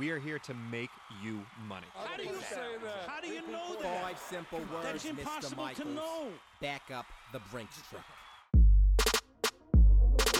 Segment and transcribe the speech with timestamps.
[0.00, 0.88] We are here to make
[1.22, 1.86] you money.
[1.94, 3.06] How do you say that?
[3.06, 4.02] How do you know that?
[4.02, 5.10] Five simple words, That's Mr.
[5.10, 5.88] impossible Michaels.
[5.88, 6.28] to know.
[6.62, 7.04] Back up
[7.34, 8.02] the Brinks truck.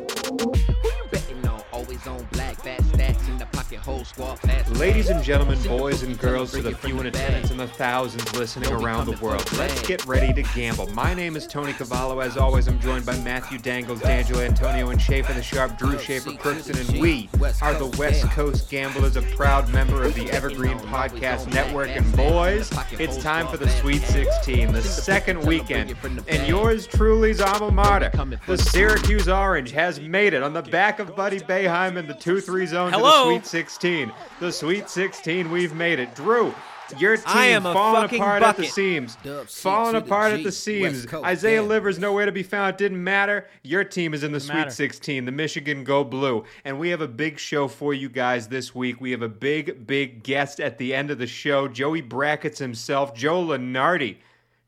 [0.01, 1.63] Who you betting on?
[1.73, 4.71] Always on black, fat stacks in the pocket, whole squad fast.
[4.77, 8.73] Ladies and gentlemen, boys and girls, to the few in attendance and the thousands listening
[8.73, 10.87] around the world, let's get ready to gamble.
[10.89, 12.21] My name is Tony Cavallo.
[12.21, 16.31] As always, I'm joined by Matthew Dangles, D'Angelo Antonio, and Schaefer the Sharp, Drew Schaefer,
[16.31, 17.29] Crookston, and we
[17.61, 21.89] are the West Coast Gamblers, a proud member of the Evergreen Podcast Network.
[21.89, 25.95] And boys, it's time for the Sweet 16, the second weekend.
[26.29, 28.11] And yours truly's alma mater,
[28.47, 32.41] the Syracuse Orange, has made it on the back of Buddy Boeheim in the 2
[32.41, 34.13] 3 zone to the Sweet 16.
[34.39, 36.15] The Sweet 16, we've made it.
[36.15, 36.55] Drew,
[36.99, 39.17] your team I falling fucking apart at the seams.
[39.47, 41.07] Falling to the apart at the seams.
[41.07, 41.69] Coast, Isaiah damn.
[41.69, 42.77] Livers nowhere to be found.
[42.77, 43.47] Didn't matter.
[43.63, 44.71] Your team is in the Sweet matter.
[44.71, 46.45] 16, the Michigan Go Blue.
[46.65, 49.01] And we have a big show for you guys this week.
[49.01, 51.69] We have a big, big guest at the end of the show.
[51.69, 54.17] Joey Brackets himself, Joe Lunardi.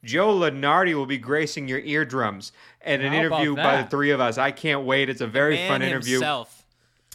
[0.05, 2.53] Joe Lunardi will be gracing your eardrums
[2.85, 4.37] at an How interview by the three of us.
[4.37, 5.09] I can't wait.
[5.09, 6.15] It's a very Man fun interview.
[6.15, 6.65] himself.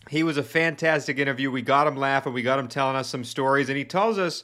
[0.09, 1.51] He was a fantastic interview.
[1.51, 2.31] We got him laughing.
[2.31, 4.43] We got him telling us some stories, and he tells us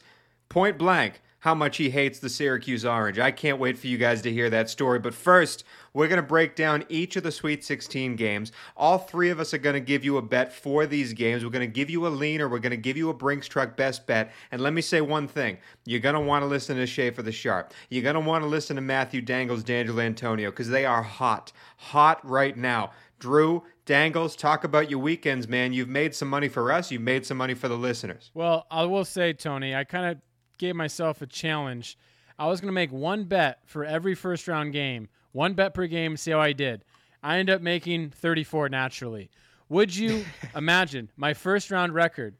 [0.49, 3.19] point blank how much he hates the Syracuse Orange.
[3.19, 4.97] I can't wait for you guys to hear that story.
[4.99, 8.53] But first, we're going to break down each of the Sweet 16 games.
[8.77, 11.43] All three of us are going to give you a bet for these games.
[11.43, 13.49] We're going to give you a lean or we're going to give you a Brinks
[13.49, 14.31] Truck best bet.
[14.53, 17.33] And let me say one thing you're going to want to listen to Schaefer the
[17.33, 17.73] Sharp.
[17.89, 21.51] You're going to want to listen to Matthew Dangles, D'Angelo Antonio, because they are hot,
[21.75, 22.91] hot right now.
[23.19, 25.73] Drew, Dangles, talk about your weekends, man.
[25.73, 26.89] You've made some money for us.
[26.89, 28.31] You've made some money for the listeners.
[28.33, 30.21] Well, I will say, Tony, I kind of
[30.57, 31.97] gave myself a challenge.
[32.37, 35.87] I was going to make one bet for every first round game, one bet per
[35.87, 36.83] game, see how I did.
[37.21, 39.29] I ended up making 34 naturally.
[39.69, 40.25] Would you
[40.55, 42.35] imagine my first round record,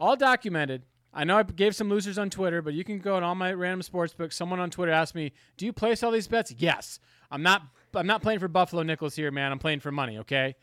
[0.00, 0.82] all documented?
[1.14, 3.52] I know I gave some losers on Twitter, but you can go on all my
[3.52, 4.34] random sports books.
[4.34, 6.98] Someone on Twitter asked me, "Do you place all these bets?" Yes.
[7.30, 7.62] I'm not.
[7.94, 9.52] I'm not playing for Buffalo Nickels here, man.
[9.52, 10.18] I'm playing for money.
[10.18, 10.54] Okay.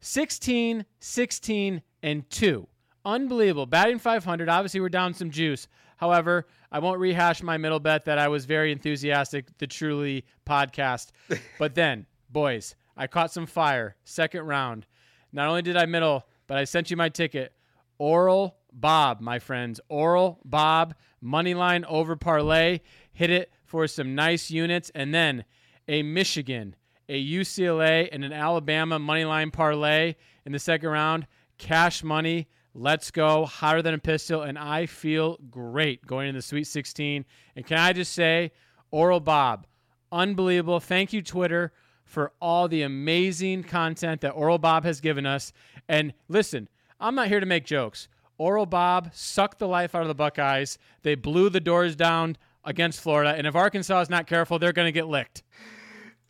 [0.00, 2.66] 16, 16, and 2.
[3.04, 3.66] Unbelievable.
[3.66, 4.48] Batting 500.
[4.48, 5.68] Obviously, we're down some juice.
[6.02, 11.12] However, I won't rehash my middle bet that I was very enthusiastic, the Truly podcast.
[11.60, 13.94] but then, boys, I caught some fire.
[14.02, 14.84] Second round.
[15.32, 17.52] Not only did I middle, but I sent you my ticket.
[17.98, 19.80] Oral Bob, my friends.
[19.88, 22.80] Oral Bob, money line over parlay.
[23.12, 24.90] Hit it for some nice units.
[24.96, 25.44] And then
[25.86, 26.74] a Michigan,
[27.08, 31.28] a UCLA, and an Alabama money line parlay in the second round.
[31.58, 32.48] Cash money.
[32.74, 33.44] Let's go.
[33.44, 34.42] Higher than a pistol.
[34.42, 37.24] And I feel great going into the Sweet 16.
[37.56, 38.52] And can I just say,
[38.90, 39.66] Oral Bob,
[40.10, 40.80] unbelievable.
[40.80, 41.72] Thank you, Twitter,
[42.04, 45.52] for all the amazing content that Oral Bob has given us.
[45.88, 46.68] And listen,
[47.00, 48.08] I'm not here to make jokes.
[48.38, 50.78] Oral Bob sucked the life out of the Buckeyes.
[51.02, 53.34] They blew the doors down against Florida.
[53.36, 55.42] And if Arkansas is not careful, they're going to get licked.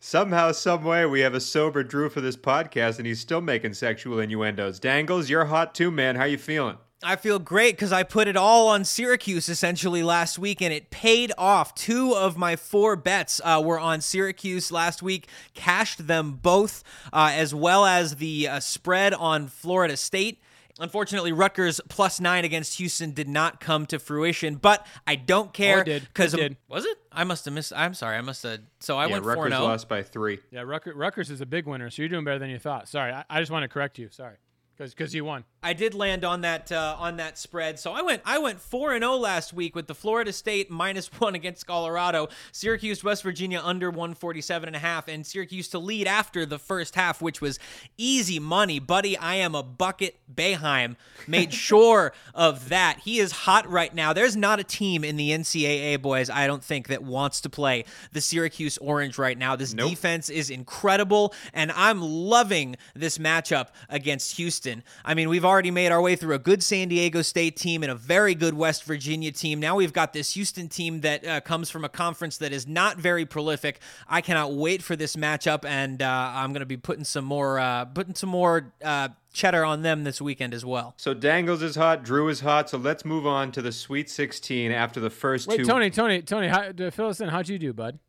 [0.05, 3.73] Somehow, some way, we have a sober Drew for this podcast, and he's still making
[3.73, 4.77] sexual innuendos.
[4.77, 6.17] Dangles, you're hot too, man.
[6.17, 6.75] How you feeling?
[7.01, 10.89] I feel great because I put it all on Syracuse essentially last week, and it
[10.89, 11.73] paid off.
[11.73, 16.83] Two of my four bets uh, were on Syracuse last week, cashed them both,
[17.13, 20.41] uh, as well as the uh, spread on Florida State.
[20.79, 25.77] Unfortunately, Rutgers plus nine against Houston did not come to fruition, but I don't care
[25.77, 26.01] Oh, it did.
[26.09, 26.57] Because did.
[26.67, 26.97] was it?
[27.13, 27.73] I must have missed.
[27.75, 28.59] I'm sorry, I must have.
[28.79, 29.61] So I yeah, went four Rutgers zero.
[29.61, 29.65] Oh.
[29.65, 30.39] lost by three.
[30.51, 32.87] Yeah, Rucker, Rutgers is a big winner, so you're doing better than you thought.
[32.87, 34.09] Sorry, I, I just want to correct you.
[34.11, 34.37] Sorry,
[34.75, 35.43] because because you won.
[35.63, 37.79] I did land on that uh, on that spread.
[37.79, 41.07] So I went I went 4 and 0 last week with the Florida State minus
[41.19, 46.05] 1 against Colorado, Syracuse West Virginia under 147 and a half and Syracuse to lead
[46.07, 47.59] after the first half which was
[47.97, 48.79] easy money.
[48.79, 50.97] Buddy, I am a bucket Boeheim.
[51.27, 52.99] Made sure of that.
[52.99, 54.11] He is hot right now.
[54.11, 57.85] There's not a team in the NCAA boys I don't think that wants to play
[58.11, 59.55] the Syracuse Orange right now.
[59.55, 59.89] This Nope.
[59.91, 64.83] defense is incredible and I'm loving this matchup against Houston.
[65.05, 67.91] I mean, we've already made our way through a good San Diego State team and
[67.91, 69.59] a very good West Virginia team.
[69.59, 72.97] Now we've got this Houston team that uh, comes from a conference that is not
[72.97, 73.79] very prolific.
[74.07, 77.59] I cannot wait for this matchup, and uh, I'm going to be putting some more
[77.59, 80.93] uh, putting some more uh, cheddar on them this weekend as well.
[80.97, 82.69] So Dangles is hot, Drew is hot.
[82.69, 85.65] So let's move on to the Sweet 16 after the first Wait, two.
[85.65, 87.29] Tony, Tony, Tony, how, to fill us in.
[87.29, 87.99] How'd you do, bud?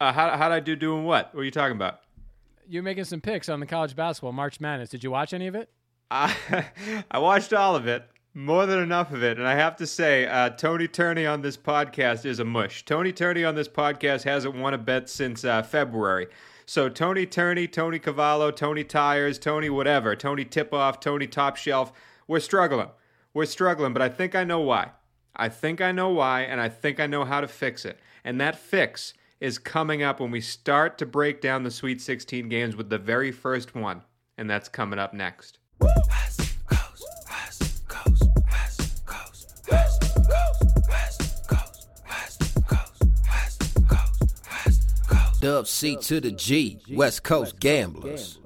[0.00, 1.34] Uh, how how'd I do doing what?
[1.34, 2.00] What are you talking about?
[2.66, 4.88] You're making some picks on the college basketball March Madness.
[4.88, 5.70] Did you watch any of it?
[6.10, 8.04] I watched all of it,
[8.34, 11.56] more than enough of it, and I have to say, uh, Tony Tourney on this
[11.56, 12.84] podcast is a mush.
[12.84, 16.26] Tony Tourney on this podcast hasn't won a bet since uh, February.
[16.66, 21.92] So Tony Tourney, Tony Cavallo, Tony Tires, Tony whatever, Tony Tipoff, Tony Top Shelf,
[22.26, 22.88] we're struggling.
[23.34, 24.92] We're struggling, but I think I know why.
[25.36, 27.98] I think I know why, and I think I know how to fix it.
[28.24, 32.48] And that fix is coming up when we start to break down the Sweet 16
[32.48, 34.02] games with the very first one,
[34.38, 35.58] and that's coming up next.
[45.44, 48.38] Dub C to the G, West Coast Gamblers.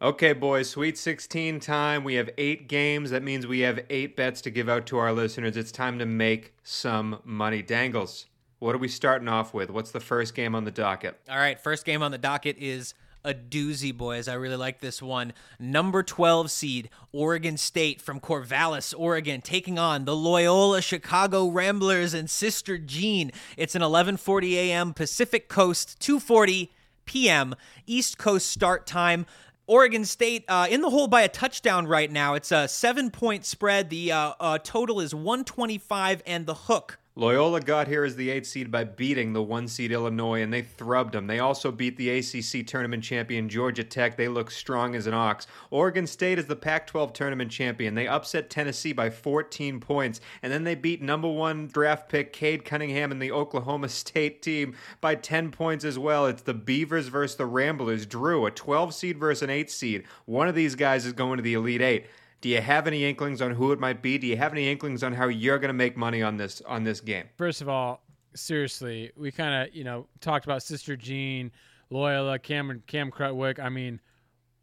[0.00, 2.02] Okay, boys, Sweet 16 time.
[2.02, 3.10] We have eight games.
[3.10, 5.54] That means we have eight bets to give out to our listeners.
[5.54, 7.60] It's time to make some money.
[7.60, 8.24] Dangles,
[8.58, 9.70] what are we starting off with?
[9.70, 11.20] What's the first game on the docket?
[11.28, 12.94] All right, first game on the docket is
[13.26, 14.28] a doozy, boys.
[14.28, 15.32] I really like this one.
[15.58, 22.30] Number 12 seed, Oregon State from Corvallis, Oregon, taking on the Loyola Chicago Ramblers and
[22.30, 23.32] Sister Jean.
[23.56, 24.94] It's an 11:40 a.m.
[24.94, 26.68] Pacific Coast, 2:40
[27.04, 27.56] p.m.
[27.86, 29.26] East Coast start time.
[29.66, 32.34] Oregon State uh, in the hole by a touchdown right now.
[32.34, 33.90] It's a seven point spread.
[33.90, 36.98] The uh, uh, total is 125 and the hook.
[37.18, 40.60] Loyola got here as the eight seed by beating the one seed Illinois, and they
[40.60, 41.26] thrubbed them.
[41.26, 44.18] They also beat the ACC tournament champion Georgia Tech.
[44.18, 45.46] They look strong as an ox.
[45.70, 47.94] Oregon State is the Pac 12 tournament champion.
[47.94, 52.66] They upset Tennessee by 14 points, and then they beat number one draft pick Cade
[52.66, 56.26] Cunningham and the Oklahoma State team by 10 points as well.
[56.26, 58.04] It's the Beavers versus the Ramblers.
[58.04, 60.04] Drew, a 12 seed versus an 8 seed.
[60.26, 62.06] One of these guys is going to the Elite Eight.
[62.40, 64.18] Do you have any inklings on who it might be?
[64.18, 66.84] Do you have any inklings on how you're going to make money on this on
[66.84, 67.24] this game?
[67.36, 68.02] First of all,
[68.34, 71.50] seriously, we kind of you know talked about Sister Jean,
[71.90, 73.58] Loyola, Cameron, Cam Krutwig.
[73.58, 74.00] I mean,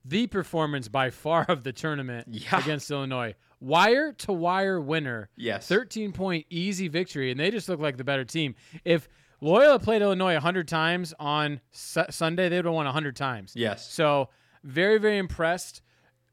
[0.05, 2.59] the performance by far of the tournament Yeah.
[2.59, 5.29] against Illinois, wire to wire winner.
[5.35, 5.67] Yes.
[5.67, 8.55] 13 point easy victory, and they just look like the better team.
[8.85, 9.09] If
[9.41, 13.53] Loyola played Illinois 100 times on Su- Sunday, they would have won 100 times.
[13.55, 13.91] Yes.
[13.91, 14.29] So
[14.63, 15.81] very, very impressed.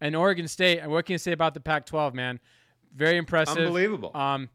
[0.00, 2.40] And Oregon State, And what can you say about the Pac-12, man?
[2.94, 3.58] Very impressive.
[3.58, 4.10] Unbelievable.
[4.16, 4.48] Um,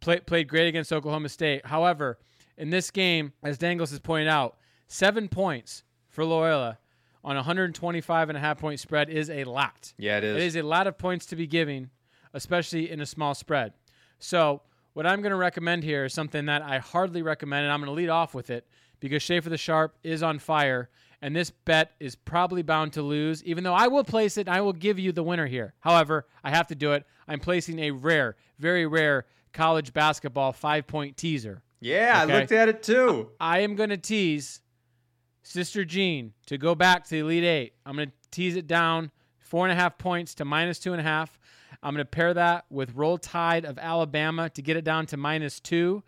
[0.00, 1.66] play, played great against Oklahoma State.
[1.66, 2.18] However,
[2.56, 4.56] in this game, as Dangles has pointed out,
[4.86, 6.78] seven points for Loyola
[7.24, 9.92] on a 125 and a half point spread is a lot.
[9.96, 10.36] Yeah, it is.
[10.36, 11.90] It is a lot of points to be giving,
[12.34, 13.72] especially in a small spread.
[14.18, 14.62] So,
[14.92, 17.86] what I'm going to recommend here is something that I hardly recommend, and I'm going
[17.86, 18.66] to lead off with it
[19.00, 20.90] because Schaefer the Sharp is on fire,
[21.22, 24.56] and this bet is probably bound to lose, even though I will place it and
[24.56, 25.72] I will give you the winner here.
[25.80, 27.06] However, I have to do it.
[27.28, 31.62] I'm placing a rare, very rare college basketball five point teaser.
[31.80, 32.32] Yeah, Okay.
[32.34, 33.30] I looked at it too.
[33.40, 34.60] I am going to tease
[35.42, 37.72] Sister Jean to go back to the Elite Eight.
[37.86, 41.00] I'm going to tease it down four and a half points to minus two and
[41.00, 41.38] a half.
[41.82, 45.16] I'm going to pair that with Roll Tide of Alabama to get it down to
[45.16, 46.02] minus two.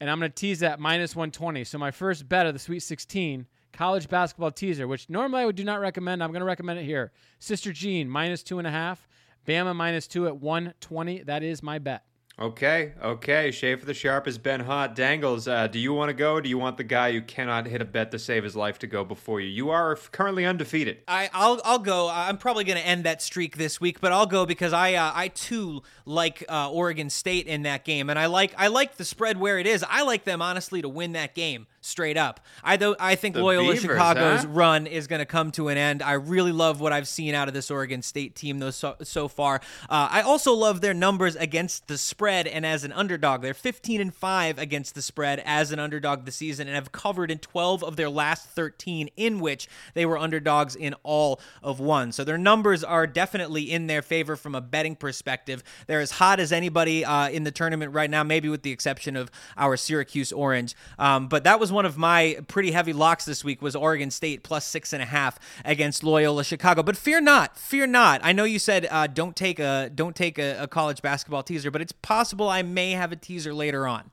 [0.00, 1.62] And I'm going to tease that minus 120.
[1.64, 5.56] So my first bet of the Sweet 16 college basketball teaser, which normally I would
[5.56, 6.22] do not recommend.
[6.22, 7.12] I'm going to recommend it here.
[7.38, 9.08] Sister Jean minus two and a half.
[9.46, 11.22] Bama minus two at 120.
[11.24, 12.04] That is my bet.
[12.38, 13.50] Okay, okay.
[13.50, 14.94] Schaefer the Sharp has been hot.
[14.94, 16.34] Dangles, uh, do you want to go?
[16.34, 18.78] Or do you want the guy who cannot hit a bet to save his life
[18.78, 19.48] to go before you?
[19.48, 21.02] You are currently undefeated.
[21.06, 22.08] I, I'll I'll go.
[22.10, 25.12] I'm probably going to end that streak this week, but I'll go because I uh,
[25.14, 29.04] I too like uh, Oregon State in that game, and I like I like the
[29.04, 29.84] spread where it is.
[29.86, 32.40] I like them honestly to win that game straight up.
[32.64, 34.48] I though I think The Loyola Beavers, Chicago's huh?
[34.48, 36.02] run is going to come to an end.
[36.02, 39.28] I really love what I've seen out of this Oregon State team though so, so
[39.28, 39.60] far.
[39.90, 43.42] Uh, I also love their numbers against the spread and as an underdog.
[43.42, 47.30] They're 15 and five against the spread as an underdog this season and have covered
[47.30, 52.12] in 12 of their last 13, in which they were underdogs in all of one.
[52.12, 55.64] So their numbers are definitely in their favor from a betting perspective.
[55.88, 59.16] They're as hot as anybody uh, in the tournament right now, maybe with the exception
[59.16, 60.76] of our Syracuse Orange.
[60.98, 64.42] Um, but that was one of my pretty heavy locks this week was Oregon State
[64.42, 66.82] plus six and a half against Loyola Chicago.
[66.82, 68.20] But fear not, fear not.
[68.22, 71.70] I know you said uh, don't take a don't take a, a college basketball teaser,
[71.70, 74.10] but it's possible I may have a teaser later on.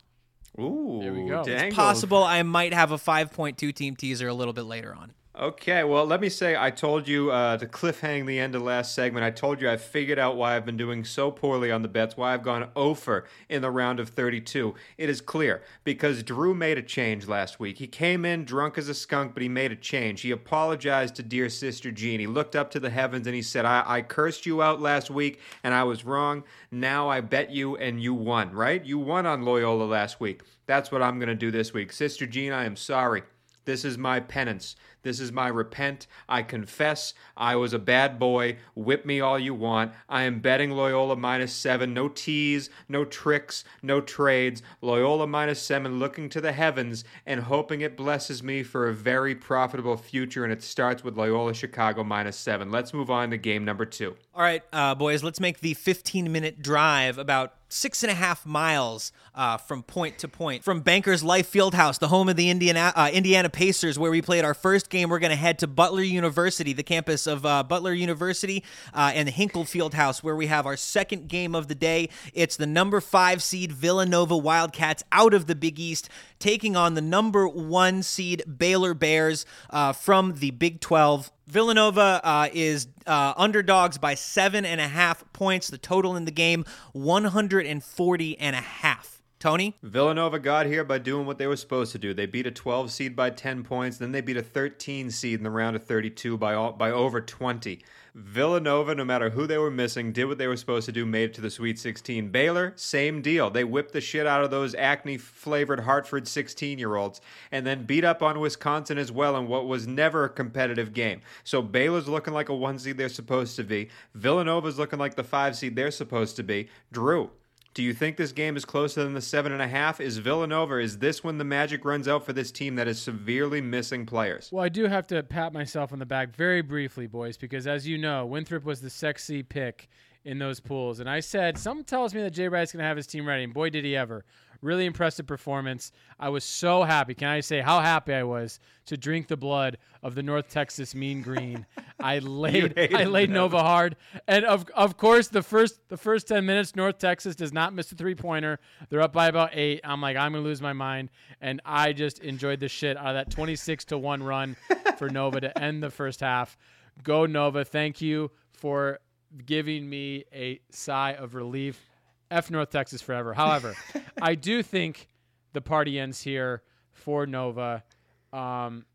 [0.59, 1.43] Ooh, There we go.
[1.45, 5.13] It's Possible I might have a 5.2 team teaser a little bit later on.
[5.39, 8.93] Okay, well, let me say I told you uh, to cliffhang the end of last
[8.93, 9.23] segment.
[9.23, 12.17] I told you I figured out why I've been doing so poorly on the bets,
[12.17, 14.75] why I've gone over in the round of 32.
[14.97, 17.77] It is clear because Drew made a change last week.
[17.77, 20.19] He came in drunk as a skunk, but he made a change.
[20.19, 22.19] He apologized to dear sister Jean.
[22.19, 25.09] He looked up to the heavens and he said, I, I cursed you out last
[25.09, 26.43] week and I was wrong.
[26.69, 28.83] Now I bet you and you won, right?
[28.83, 30.41] You won on Loyola last week.
[30.65, 31.93] That's what I'm going to do this week.
[31.93, 33.23] Sister Jean, I am sorry.
[33.65, 34.75] This is my penance.
[35.01, 36.07] This is my repent.
[36.27, 38.57] I confess I was a bad boy.
[38.75, 39.93] Whip me all you want.
[40.09, 41.93] I am betting Loyola minus seven.
[41.93, 44.61] No teas, no tricks, no trades.
[44.81, 49.35] Loyola minus seven, looking to the heavens and hoping it blesses me for a very
[49.35, 50.43] profitable future.
[50.43, 52.71] And it starts with Loyola Chicago minus seven.
[52.71, 54.15] Let's move on to game number two.
[54.35, 58.45] All right, uh, boys, let's make the 15 minute drive about six and a half
[58.45, 62.91] miles uh, from point to point from Bankers Life Fieldhouse, the home of the Indiana,
[62.95, 65.09] uh, Indiana Pacers, where we played our first game.
[65.09, 69.27] We're going to head to Butler University, the campus of uh, Butler University, uh, and
[69.27, 72.09] the Hinkle Fieldhouse, where we have our second game of the day.
[72.33, 76.09] It's the number five seed Villanova Wildcats out of the Big East,
[76.39, 81.31] taking on the number one seed Baylor Bears uh, from the Big 12.
[81.49, 85.69] Villanova uh, is uh, underdogs by seven and a half points.
[85.69, 86.63] The total in the game,
[86.93, 89.18] 140 and a half.
[89.39, 89.77] Tony?
[89.81, 92.13] Villanova got here by doing what they were supposed to do.
[92.13, 95.43] They beat a 12 seed by 10 points, then they beat a 13 seed in
[95.45, 97.79] the round of 32 by all, by over 20.
[98.15, 101.29] Villanova, no matter who they were missing, did what they were supposed to do, made
[101.29, 102.31] it to the Sweet 16.
[102.31, 103.49] Baylor, same deal.
[103.49, 107.85] They whipped the shit out of those acne flavored Hartford 16 year olds and then
[107.85, 111.21] beat up on Wisconsin as well in what was never a competitive game.
[111.45, 113.87] So Baylor's looking like a one seed they're supposed to be.
[114.15, 116.67] Villanova's looking like the five seed they're supposed to be.
[116.91, 117.29] Drew,
[117.73, 120.01] do you think this game is closer than the seven and a half?
[120.01, 123.61] Is Villanova, is this when the magic runs out for this team that is severely
[123.61, 124.49] missing players?
[124.51, 127.87] Well, I do have to pat myself on the back very briefly, boys, because as
[127.87, 129.87] you know, Winthrop was the sexy pick
[130.25, 130.99] in those pools.
[130.99, 133.43] And I said, something tells me that Jay Wright's going to have his team ready.
[133.43, 134.25] And boy, did he ever.
[134.61, 135.91] Really impressive performance.
[136.19, 137.13] I was so happy.
[137.13, 140.93] Can I say how happy I was to drink the blood of the North Texas
[140.93, 141.65] Mean Green?
[141.99, 143.95] I laid I laid Nova hard,
[144.27, 147.91] and of of course the first the first ten minutes, North Texas does not miss
[147.91, 148.59] a three pointer.
[148.89, 149.79] They're up by about eight.
[149.83, 153.13] I'm like I'm gonna lose my mind, and I just enjoyed the shit out of
[153.15, 154.57] that 26 to one run
[154.97, 156.57] for Nova to end the first half.
[157.01, 157.63] Go Nova!
[157.63, 158.99] Thank you for
[159.45, 161.88] giving me a sigh of relief.
[162.31, 163.33] F North Texas forever.
[163.33, 163.75] However,
[164.21, 165.07] I do think
[165.53, 167.83] the party ends here for Nova.
[168.31, 168.85] Um,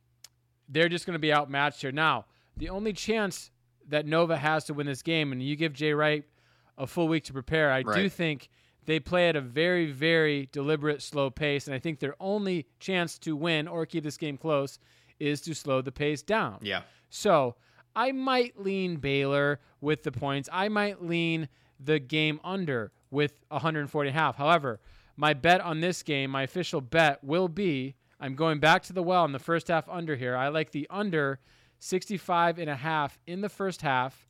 [0.68, 1.92] they're just going to be outmatched here.
[1.92, 2.26] Now,
[2.56, 3.50] the only chance
[3.88, 6.24] that Nova has to win this game, and you give Jay Wright
[6.78, 7.96] a full week to prepare, I Right.
[7.96, 8.48] do think
[8.86, 11.66] they play at a very, very deliberate, slow pace.
[11.66, 14.78] And I think their only chance to win or keep this game close
[15.18, 16.58] is to slow the pace down.
[16.62, 16.82] Yeah.
[17.10, 17.56] So
[17.96, 20.48] I might lean Baylor with the points.
[20.52, 21.48] I might lean
[21.80, 24.37] the game under with 140 and a half.
[24.37, 24.80] However,
[25.16, 29.02] my bet on this game, my official bet will be I'm going back to the
[29.02, 30.37] well in the first half under here.
[30.37, 31.40] I like the under
[31.78, 34.26] 65 and a half in the first half.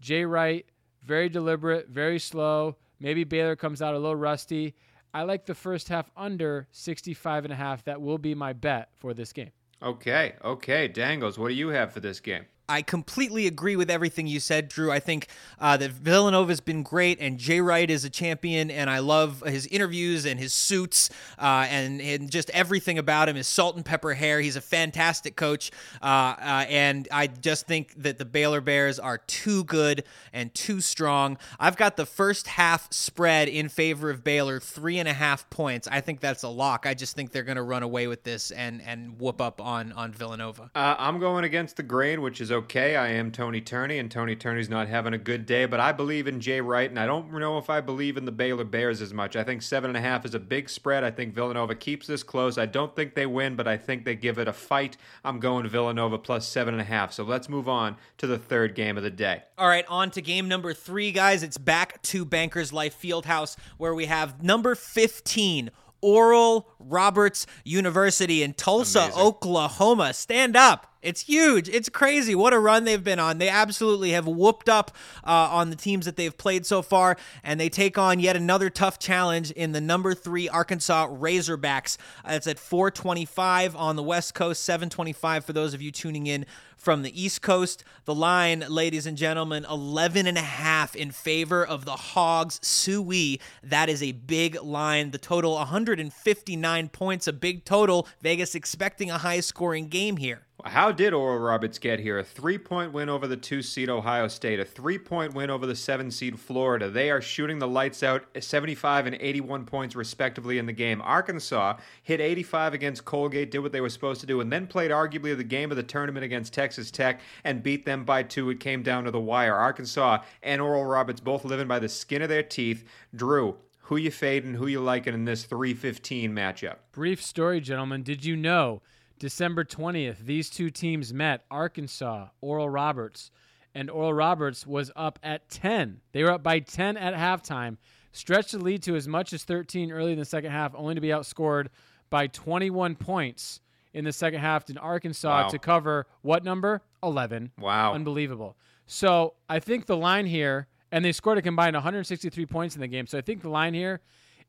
[0.00, 0.66] Jay Wright,
[1.02, 2.76] very deliberate, very slow.
[3.00, 4.74] Maybe Baylor comes out a little rusty.
[5.14, 7.84] I like the first half under 65 and a half.
[7.84, 9.50] That will be my bet for this game.
[9.82, 10.86] Okay, okay.
[10.86, 12.44] Dangles, what do you have for this game?
[12.68, 14.90] I completely agree with everything you said, Drew.
[14.90, 15.26] I think
[15.60, 19.66] uh, that Villanova's been great, and Jay Wright is a champion, and I love his
[19.66, 23.36] interviews and his suits uh, and and just everything about him.
[23.36, 24.40] His salt and pepper hair.
[24.40, 29.18] He's a fantastic coach, uh, uh, and I just think that the Baylor Bears are
[29.18, 31.38] too good and too strong.
[31.58, 35.88] I've got the first half spread in favor of Baylor, three and a half points.
[35.90, 36.86] I think that's a lock.
[36.86, 39.92] I just think they're going to run away with this and and whoop up on
[39.92, 40.70] on Villanova.
[40.74, 42.96] Uh, I'm going against the grain, which is okay.
[42.96, 46.26] I am Tony Tourney, and Tony Tourney's not having a good day, but I believe
[46.26, 49.12] in Jay Wright, and I don't know if I believe in the Baylor Bears as
[49.12, 49.34] much.
[49.36, 51.04] I think seven and a half is a big spread.
[51.04, 52.58] I think Villanova keeps this close.
[52.58, 54.96] I don't think they win, but I think they give it a fight.
[55.24, 57.12] I'm going Villanova plus seven and a half.
[57.12, 59.42] So let's move on to the third game of the day.
[59.58, 61.42] All right, on to game number three, guys.
[61.42, 68.54] It's back to Bankers Life Fieldhouse, where we have number 15, Oral Roberts University in
[68.54, 69.20] Tulsa, Amazing.
[69.20, 70.12] Oklahoma.
[70.12, 70.91] Stand up.
[71.02, 71.68] It's huge.
[71.68, 72.34] It's crazy.
[72.34, 73.38] What a run they've been on.
[73.38, 74.92] They absolutely have whooped up
[75.24, 78.70] uh, on the teams that they've played so far, and they take on yet another
[78.70, 81.96] tough challenge in the number three Arkansas Razorbacks.
[82.24, 86.46] It's at 425 on the West Coast, 725 for those of you tuning in
[86.82, 87.84] from the East Coast.
[88.04, 92.58] The line, ladies and gentlemen, 11 and a half in favor of the Hogs.
[92.62, 93.40] Suey.
[93.62, 95.12] That is a big line.
[95.12, 98.08] The total 159 points, a big total.
[98.20, 100.42] Vegas expecting a high scoring game here.
[100.64, 102.20] How did Oral Roberts get here?
[102.20, 105.66] A three point win over the two seed Ohio State, a three point win over
[105.66, 106.88] the seven seed Florida.
[106.88, 111.02] They are shooting the lights out 75 and 81 points, respectively, in the game.
[111.02, 114.92] Arkansas hit 85 against Colgate, did what they were supposed to do, and then played
[114.92, 118.48] arguably the game of the tournament against Texas Tech and beat them by two.
[118.50, 119.56] It came down to the wire.
[119.56, 122.84] Arkansas and Oral Roberts both living by the skin of their teeth.
[123.14, 126.76] Drew, who you fading, who you liking in this 315 matchup?
[126.92, 128.04] Brief story, gentlemen.
[128.04, 128.80] Did you know
[129.22, 133.30] December 20th, these two teams met Arkansas, Oral Roberts,
[133.72, 136.00] and Oral Roberts was up at 10.
[136.10, 137.76] They were up by 10 at halftime,
[138.10, 141.00] stretched the lead to as much as 13 early in the second half, only to
[141.00, 141.68] be outscored
[142.10, 143.60] by 21 points
[143.94, 145.48] in the second half in Arkansas Wow.
[145.50, 146.82] to cover what number?
[147.00, 147.52] 11.
[147.60, 147.94] Wow.
[147.94, 148.56] Unbelievable.
[148.88, 152.88] So I think the line here, and they scored a combined 163 points in the
[152.88, 153.06] game.
[153.06, 154.00] So I think the line here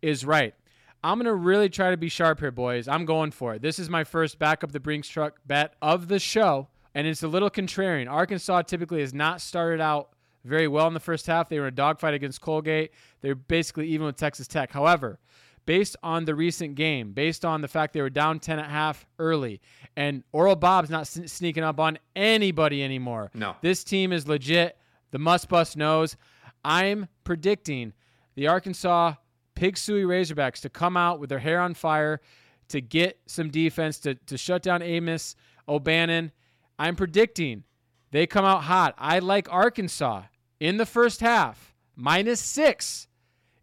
[0.02, 0.56] is right.
[1.04, 2.88] I'm going to really try to be sharp here, boys.
[2.88, 3.62] I'm going for it.
[3.62, 7.24] This is my first back up the Brinks truck bet of the show, and it's
[7.24, 8.10] a little contrarian.
[8.10, 10.10] Arkansas typically has not started out
[10.46, 11.50] very well in the first half.
[11.50, 12.92] They were in a dogfight against Colgate.
[13.22, 14.72] They're basically even with Texas Tech.
[14.72, 15.20] However,
[15.66, 19.06] based on the recent game, based on the fact they were down 10 at half
[19.20, 19.62] early,
[19.96, 23.30] and Oral Bob's not sneaking up on anybody anymore.
[23.34, 23.56] No.
[23.62, 24.78] This team is legit.
[25.12, 26.16] The must bust knows.
[26.64, 27.94] I'm predicting
[28.36, 29.16] the Arkansas
[29.64, 32.20] Pig Suey Razorbacks to come out with their hair on fire
[32.68, 35.38] to get some defense to, to shut down Amos
[35.70, 36.34] O'Bannon.
[36.78, 37.64] I'm predicting
[38.12, 38.94] they come out hot.
[38.98, 40.24] I like Arkansas
[40.60, 43.08] in the first half, minus six.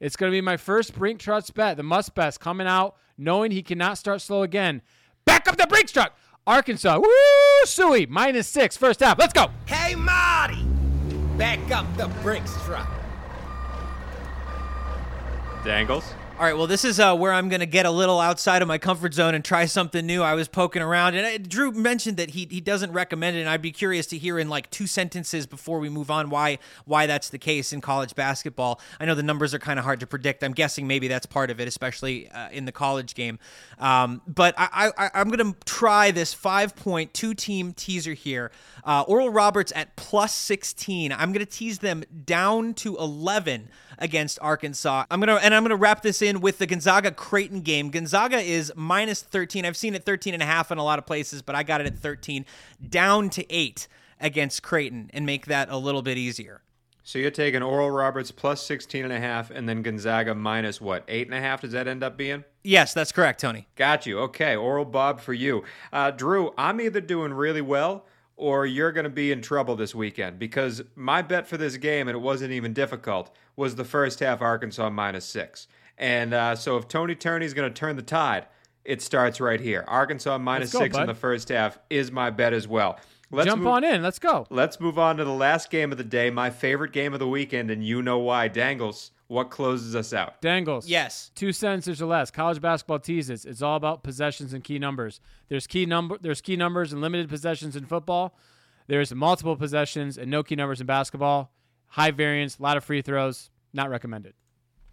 [0.00, 1.76] It's going to be my first Brinks truck bet.
[1.76, 4.80] The must best coming out knowing he cannot start slow again.
[5.26, 6.16] Back up the Brinks truck.
[6.47, 9.19] Arkansas, woo, Suey, minus six, first half.
[9.19, 9.50] Let's go.
[9.66, 10.64] Hey, Marty!
[11.37, 12.88] Back up the Brinks truck.
[15.62, 16.20] Dangles.
[16.40, 18.68] All right, well, this is uh, where I'm going to get a little outside of
[18.68, 20.23] my comfort zone and try something new.
[20.23, 23.49] I was poking around, and uh, Drew mentioned that he he doesn't recommend it, and
[23.50, 27.04] I'd be curious to hear in like two sentences before we move on why why
[27.04, 28.80] that's the case in college basketball.
[28.99, 30.42] I know the numbers are kind of hard to predict.
[30.42, 33.38] I'm guessing maybe that's part of it, especially uh, in the college game.
[33.78, 38.50] Um, but I, I I'm going to try this five point two team teaser here.
[38.82, 41.12] Uh, Oral Roberts at plus 16.
[41.12, 43.68] I'm going to tease them down to 11
[44.00, 45.04] against Arkansas.
[45.11, 47.91] I'm gonna and I'm gonna wrap this in with the Gonzaga Creighton game.
[47.91, 49.66] Gonzaga is minus 13.
[49.66, 51.81] I've seen it 13 and a half in a lot of places, but I got
[51.81, 52.47] it at 13,
[52.88, 53.88] down to eight
[54.21, 56.62] against Creighton, and make that a little bit easier.
[57.03, 61.03] So you're taking Oral Roberts plus 16 and a half and then Gonzaga minus what?
[61.09, 61.62] Eight and a half?
[61.62, 62.45] Does that end up being?
[62.62, 63.66] Yes, that's correct, Tony.
[63.75, 64.21] Got you.
[64.21, 64.55] Okay.
[64.55, 65.64] Oral Bob for you.
[65.93, 69.95] Uh, Drew, I'm either doing really well or you're going to be in trouble this
[69.95, 74.21] weekend because my bet for this game, and it wasn't even difficult, was the first
[74.21, 75.69] half Arkansas minus six.
[76.01, 78.47] And uh, so if Tony Tourney's going to turn the tide,
[78.85, 79.85] it starts right here.
[79.87, 82.99] Arkansas minus go, six in the first half is my bet as well.
[83.31, 84.03] Let's Jump move- on in.
[84.03, 84.47] Let's go.
[84.51, 87.29] Let's move on to the last game of the day, my favorite game of the
[87.29, 88.49] weekend, and you know why.
[88.49, 90.41] Dangles, what closes us out?
[90.41, 90.89] Dangles.
[90.89, 91.31] Yes.
[91.35, 92.31] Two sentences or less.
[92.31, 93.45] College basketball teases.
[93.45, 95.21] It's all about possessions and key numbers.
[95.49, 96.17] There's key number.
[96.19, 98.35] There's key numbers and limited possessions in football.
[98.89, 101.53] There's multiple possessions and no key numbers in basketball.
[101.89, 103.51] High variance, a lot of free throws.
[103.73, 104.33] Not recommended.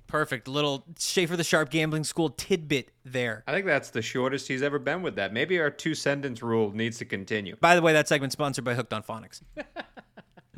[0.08, 0.48] Perfect.
[0.48, 3.44] Little Schaefer the Sharp Gambling School tidbit there.
[3.48, 5.34] I think that's the shortest he's ever been with that.
[5.34, 7.56] Maybe our two sentence rule needs to continue.
[7.60, 9.42] By the way, that segment sponsored by Hooked on Phonics.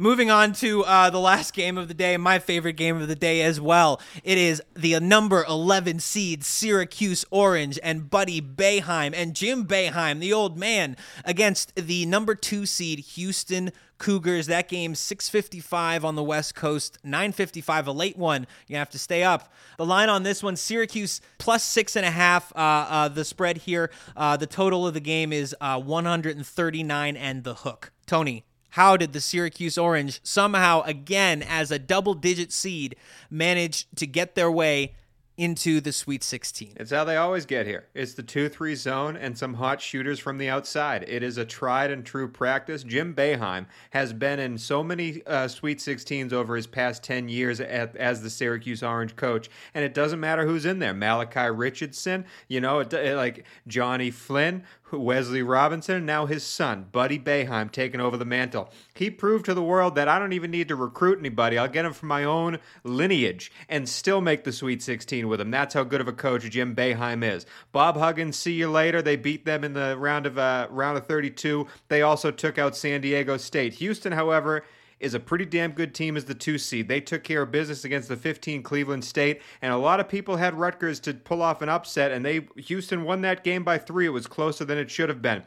[0.02, 3.18] Moving on to uh, the last game of the day, my favorite game of the
[3.18, 4.00] day as well.
[4.24, 10.32] It is the number 11 seed Syracuse Orange and Buddy Boeheim and Jim Boeheim, the
[10.32, 14.48] old man, against the number two seed Houston Cougars.
[14.48, 18.48] That game 6:55 on the West Coast, 9:55, a late one.
[18.68, 19.52] You have to stay up.
[19.78, 22.54] The line on this one: Syracuse plus six and a half.
[22.56, 23.92] Uh, uh, the spread here.
[24.16, 27.92] Uh, the total of the game is uh, 139 and the hook.
[28.06, 32.96] Tony, how did the Syracuse Orange somehow, again, as a double digit seed,
[33.30, 34.94] manage to get their way
[35.38, 36.74] into the Sweet 16?
[36.76, 37.88] It's how they always get here.
[37.94, 41.06] It's the 2 3 zone and some hot shooters from the outside.
[41.08, 42.84] It is a tried and true practice.
[42.84, 47.62] Jim Boeheim has been in so many uh, Sweet 16s over his past 10 years
[47.62, 50.94] at, as the Syracuse Orange coach, and it doesn't matter who's in there.
[50.94, 57.20] Malachi Richardson, you know, it, it- like Johnny Flynn, Wesley Robinson, now his son, Buddy
[57.20, 58.70] Boeheim, taking over the mantle.
[58.94, 61.58] He proved to the world that I don't even need to recruit anybody.
[61.58, 65.52] I'll get him from my own lineage and still make the Sweet 16 with him.
[65.52, 67.46] That's how good of a coach Jim Boeheim is.
[67.72, 69.02] Bob Huggins, see you later.
[69.02, 71.68] They beat them in the round of uh, round of 32.
[71.88, 73.76] They also took out San Diego State.
[73.76, 74.64] Houston, however,
[75.00, 76.88] is a pretty damn good team as the two seed.
[76.88, 80.38] They took care of business against the 15 Cleveland State, and a lot of people
[80.38, 84.06] had Rutgers to pull off an upset, and they Houston won that game by three.
[84.06, 85.44] It was closer than it should have been.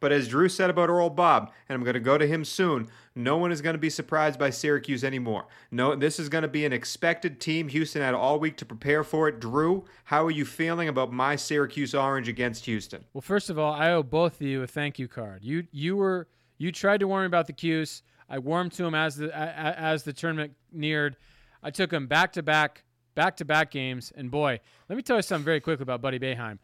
[0.00, 2.88] But as Drew said about Oral Bob, and I'm going to go to him soon,
[3.14, 5.46] no one is going to be surprised by Syracuse anymore.
[5.70, 7.68] No, this is going to be an expected team.
[7.68, 9.40] Houston had all week to prepare for it.
[9.40, 13.04] Drew, how are you feeling about my Syracuse Orange against Houston?
[13.12, 15.42] Well, first of all, I owe both of you a thank you card.
[15.42, 18.02] You you were you tried to warn me about the Cuse.
[18.28, 21.16] I warmed to him as the as the tournament neared.
[21.62, 25.16] I took him back to back back to back games, and boy, let me tell
[25.16, 26.58] you something very quickly about Buddy Boeheim.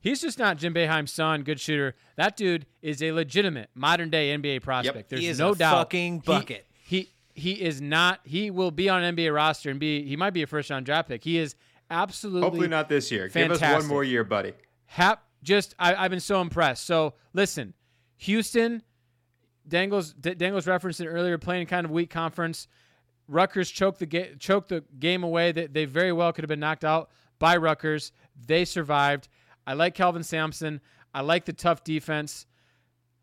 [0.00, 1.94] He's just not Jim Boeheim's son, good shooter.
[2.16, 4.96] That dude is a legitimate modern day NBA prospect.
[4.96, 5.08] Yep.
[5.10, 5.76] There's He is no doubt.
[5.76, 6.66] fucking bucket.
[6.84, 8.20] He, he he is not.
[8.24, 10.04] He will be on an NBA roster and be.
[10.06, 11.22] He might be a first round draft pick.
[11.22, 11.54] He is
[11.90, 12.42] absolutely.
[12.42, 13.28] Hopefully not this year.
[13.28, 14.52] Give us one more year, buddy.
[14.86, 16.86] Hap, just I, I've been so impressed.
[16.86, 17.74] So listen,
[18.16, 18.82] Houston,
[19.70, 22.68] Dangles D- Dangles referenced it earlier, playing kind of weak conference.
[23.28, 25.52] Rutgers choked the ga- choked the game away.
[25.52, 28.12] That they very well could have been knocked out by Rutgers.
[28.46, 29.28] They survived.
[29.66, 30.80] I like Kelvin Sampson.
[31.14, 32.46] I like the tough defense.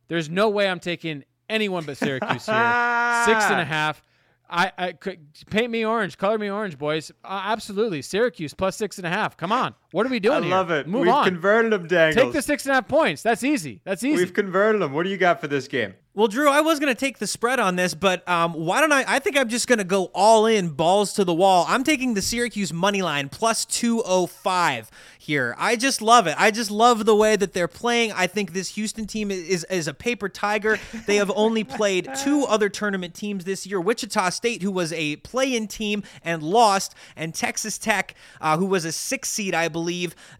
[0.07, 3.23] There's no way I'm taking anyone but Syracuse here.
[3.25, 4.01] Six and a half.
[4.49, 7.11] I, I could paint me orange, color me orange, boys.
[7.23, 9.35] Uh, absolutely, Syracuse plus six and a half.
[9.35, 10.51] Come on, what are we doing I here?
[10.51, 10.87] love it.
[10.87, 11.25] Move We've on.
[11.25, 12.23] converted them, Dangles.
[12.23, 13.23] Take the six and a half points.
[13.23, 13.81] That's easy.
[13.83, 14.15] That's easy.
[14.15, 14.93] We've converted them.
[14.93, 15.95] What do you got for this game?
[16.17, 18.91] Well, Drew, I was going to take the spread on this, but um, why don't
[18.91, 19.05] I?
[19.07, 21.63] I think I'm just going to go all in, balls to the wall.
[21.67, 25.53] I'm taking the Syracuse money line plus 205 here.
[25.59, 26.33] I just love it.
[26.39, 28.13] I just love the way that they're playing.
[28.13, 30.79] I think this Houston team is, is a paper tiger.
[31.05, 35.17] They have only played two other tournament teams this year Wichita State, who was a
[35.17, 39.67] play in team and lost, and Texas Tech, uh, who was a six seed, I
[39.67, 39.86] believe.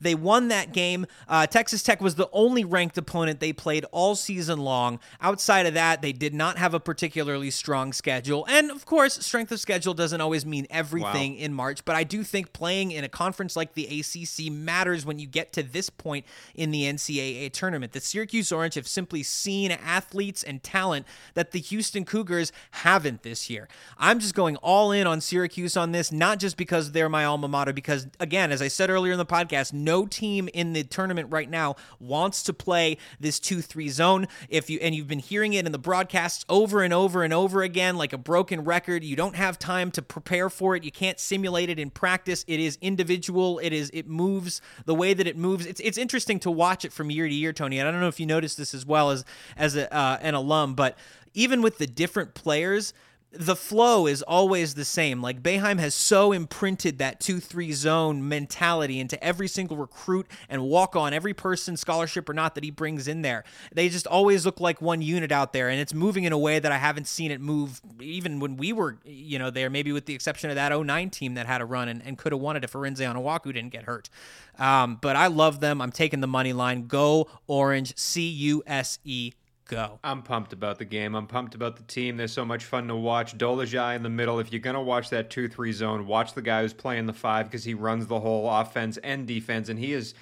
[0.02, 1.06] They won that game.
[1.28, 5.00] Uh, Texas Tech was the only ranked opponent they played all season long.
[5.22, 8.46] Outside of that, they did not have a particularly strong schedule.
[8.50, 12.24] And of course, strength of schedule doesn't always mean everything in March, but I do
[12.24, 16.26] think playing in a conference like the ACC matters when you get to this point
[16.56, 17.94] in the NCAA tournament.
[17.94, 23.50] The Syracuse Orange have simply seen athletes and talent that the Houston Cougars haven't this
[23.50, 23.68] year.
[23.98, 27.48] I'm just going all in on Syracuse on this, not just because they're my alma
[27.48, 31.28] mater, because again, as I said earlier in the podcast, no team in the tournament
[31.32, 34.28] right now wants to play this 2-3 zone.
[34.50, 37.62] If you and you've been hearing it in the broadcasts over and over and over
[37.62, 40.84] again like a broken record, you don't have time to prepare for it.
[40.84, 42.44] You can't simulate it in practice.
[42.48, 43.60] It is individual.
[43.60, 45.66] It is it moves the way that it moves.
[45.66, 47.80] It's it's interesting to watch it from year to year, Tony.
[47.80, 50.34] And I don't know if you noticed this as well as as a, uh, an
[50.34, 50.98] alum, but
[51.34, 52.94] even with the different players,
[53.38, 55.22] the flow is always the same.
[55.22, 60.96] Like Boeheim has so imprinted that 2-3 zone mentality into every single recruit and walk
[60.96, 63.44] on every person scholarship or not that he brings in there.
[63.72, 66.60] They just always look like one unit out there and it's moving in a way
[66.60, 70.06] that I haven't seen it move even when we were, you know, there maybe with
[70.06, 72.58] the exception of that 09 team that had a run and, and could have won
[72.58, 74.10] it if Arinze Onuaku didn't get hurt.
[74.58, 75.82] Um, but I love them.
[75.82, 76.88] I'm taking the money line.
[76.88, 79.34] Go Orange C U S E
[79.68, 80.00] go.
[80.04, 81.16] I'm pumped about the game.
[81.16, 82.18] I'm pumped about the team.
[82.18, 83.38] They're so much fun to watch.
[83.38, 84.40] Dolezaj in the middle.
[84.40, 87.14] If you're going to watch that 2 3 zone, watch the guy who's playing the
[87.14, 89.70] five because he runs the whole offense and defense.
[89.70, 90.14] And he is.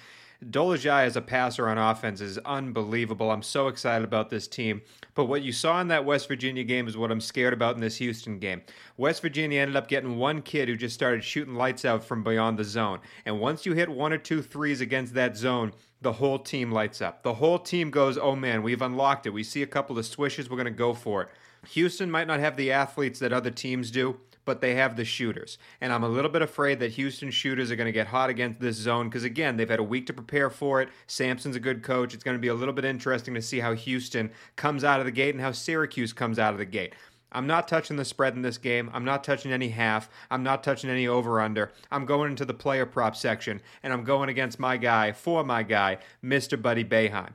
[0.44, 3.30] Dolezaj as a passer on offense is unbelievable.
[3.30, 4.82] I'm so excited about this team.
[5.14, 7.80] But what you saw in that West Virginia game is what I'm scared about in
[7.80, 8.60] this Houston game.
[8.98, 12.58] West Virginia ended up getting one kid who just started shooting lights out from beyond
[12.58, 13.00] the zone.
[13.24, 15.72] And once you hit one or two threes against that zone,
[16.06, 17.24] the whole team lights up.
[17.24, 19.30] The whole team goes, oh man, we've unlocked it.
[19.30, 21.28] We see a couple of swishes, we're going to go for it.
[21.70, 25.58] Houston might not have the athletes that other teams do, but they have the shooters.
[25.80, 28.60] And I'm a little bit afraid that Houston shooters are going to get hot against
[28.60, 30.90] this zone because, again, they've had a week to prepare for it.
[31.08, 32.14] Sampson's a good coach.
[32.14, 35.06] It's going to be a little bit interesting to see how Houston comes out of
[35.06, 36.94] the gate and how Syracuse comes out of the gate.
[37.32, 38.90] I'm not touching the spread in this game.
[38.92, 40.08] I'm not touching any half.
[40.30, 41.72] I'm not touching any over under.
[41.90, 45.62] I'm going into the player prop section and I'm going against my guy, for my
[45.62, 46.60] guy, Mr.
[46.60, 47.32] Buddy Boeheim.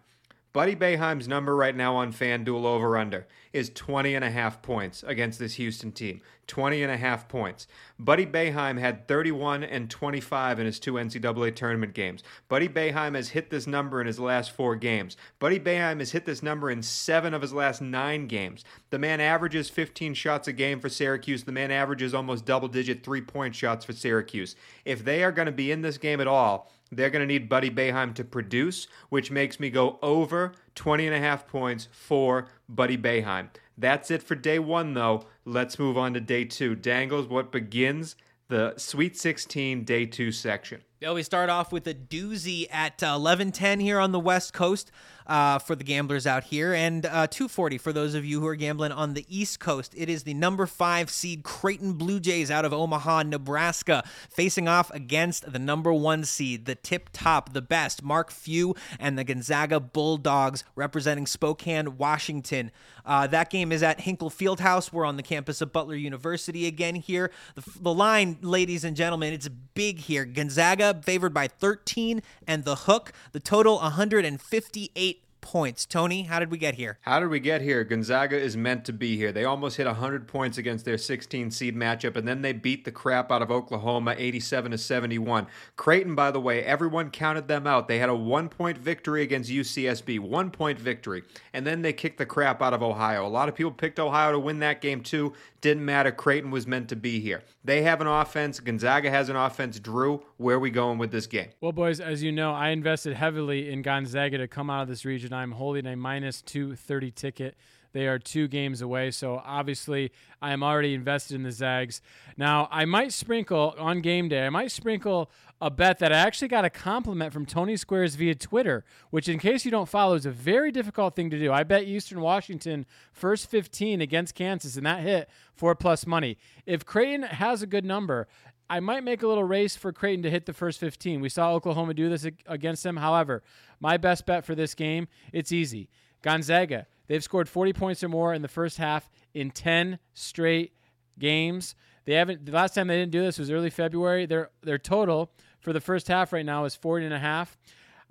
[0.54, 5.02] Buddy Boeheim's number right now on FanDuel over under is 20 and a half points
[5.08, 6.20] against this Houston team.
[6.48, 7.68] 20 and a half points.
[7.98, 12.22] Buddy Boeheim had 31 and 25 in his two NCAA tournament games.
[12.50, 15.16] Buddy Boeheim has hit this number in his last four games.
[15.40, 18.66] Buddy Boeheim has hit this number in seven of his last nine games.
[18.90, 21.46] The man averages 15 shots a game for Syracuse.
[21.46, 24.58] The man averages almost double digit three point shots for Syracuse.
[24.84, 27.48] If they are going to be in this game at all, they're going to need
[27.48, 32.48] Buddy Boeheim to produce, which makes me go over 20 and a half points for
[32.68, 33.50] Buddy Boeheim.
[33.78, 35.26] That's it for day one, though.
[35.46, 36.76] Let's move on to day two.
[36.76, 38.16] Dangles, what begins
[38.50, 40.82] the Sweet 16 day two section.
[41.10, 44.92] We start off with a doozy at uh, 11:10 here on the West Coast
[45.26, 48.56] uh, for the gamblers out here, and uh, 2:40 for those of you who are
[48.56, 49.96] gambling on the East Coast.
[49.98, 54.92] It is the number five seed Creighton Blue Jays out of Omaha, Nebraska, facing off
[54.92, 59.80] against the number one seed, the tip top, the best, Mark Few, and the Gonzaga
[59.80, 62.70] Bulldogs representing Spokane, Washington.
[63.04, 64.94] Uh, that game is at Hinkle Fieldhouse.
[64.94, 67.32] We're on the campus of Butler University again here.
[67.56, 70.26] The, the line, ladies and gentlemen, it's big here.
[70.26, 75.86] Gonzaga favored by 13, and the hook, the total 158 points.
[75.86, 76.98] Tony, how did we get here?
[77.02, 77.84] How did we get here?
[77.84, 79.32] Gonzaga is meant to be here.
[79.32, 82.92] They almost hit 100 points against their 16 seed matchup, and then they beat the
[82.92, 85.48] crap out of Oklahoma 87 to 71.
[85.76, 87.88] Creighton, by the way, everyone counted them out.
[87.88, 91.24] They had a one point victory against UCSB, one point victory,
[91.54, 93.26] and then they kicked the crap out of Ohio.
[93.26, 95.34] A lot of people picked Ohio to win that game too.
[95.62, 96.12] Didn't matter.
[96.12, 97.44] Creighton was meant to be here.
[97.64, 98.60] They have an offense.
[98.60, 99.80] Gonzaga has an offense.
[99.80, 101.50] Drew, where are we going with this game?
[101.62, 105.06] Well, boys, as you know, I invested heavily in Gonzaga to come out of this
[105.06, 105.32] region.
[105.34, 107.56] I'm holding a minus 230 ticket.
[107.94, 112.02] They are two games away, so obviously I am already invested in the Zags.
[112.38, 115.30] Now, I might sprinkle on game day, I might sprinkle
[115.62, 119.38] a bet that I actually got a compliment from Tony Squares via Twitter, which, in
[119.38, 121.54] case you don't follow, is a very difficult thing to do.
[121.54, 126.38] I bet Eastern Washington first 15 against Kansas, and that hit four plus money.
[126.66, 128.28] If Creighton has a good number,
[128.72, 131.22] I might make a little race for Creighton to hit the first 15.
[131.22, 132.98] We saw Oklahoma do this against them.
[132.98, 133.44] However,
[133.80, 135.90] my best bet for this game, it's easy.
[136.24, 140.74] Gonzaga, they've scored 40 points or more in the first half in 10 straight
[141.20, 141.76] games.
[142.06, 144.26] They haven't the last time they didn't do this was early February.
[144.26, 147.58] Their their total for the first half right now is 40 and a half.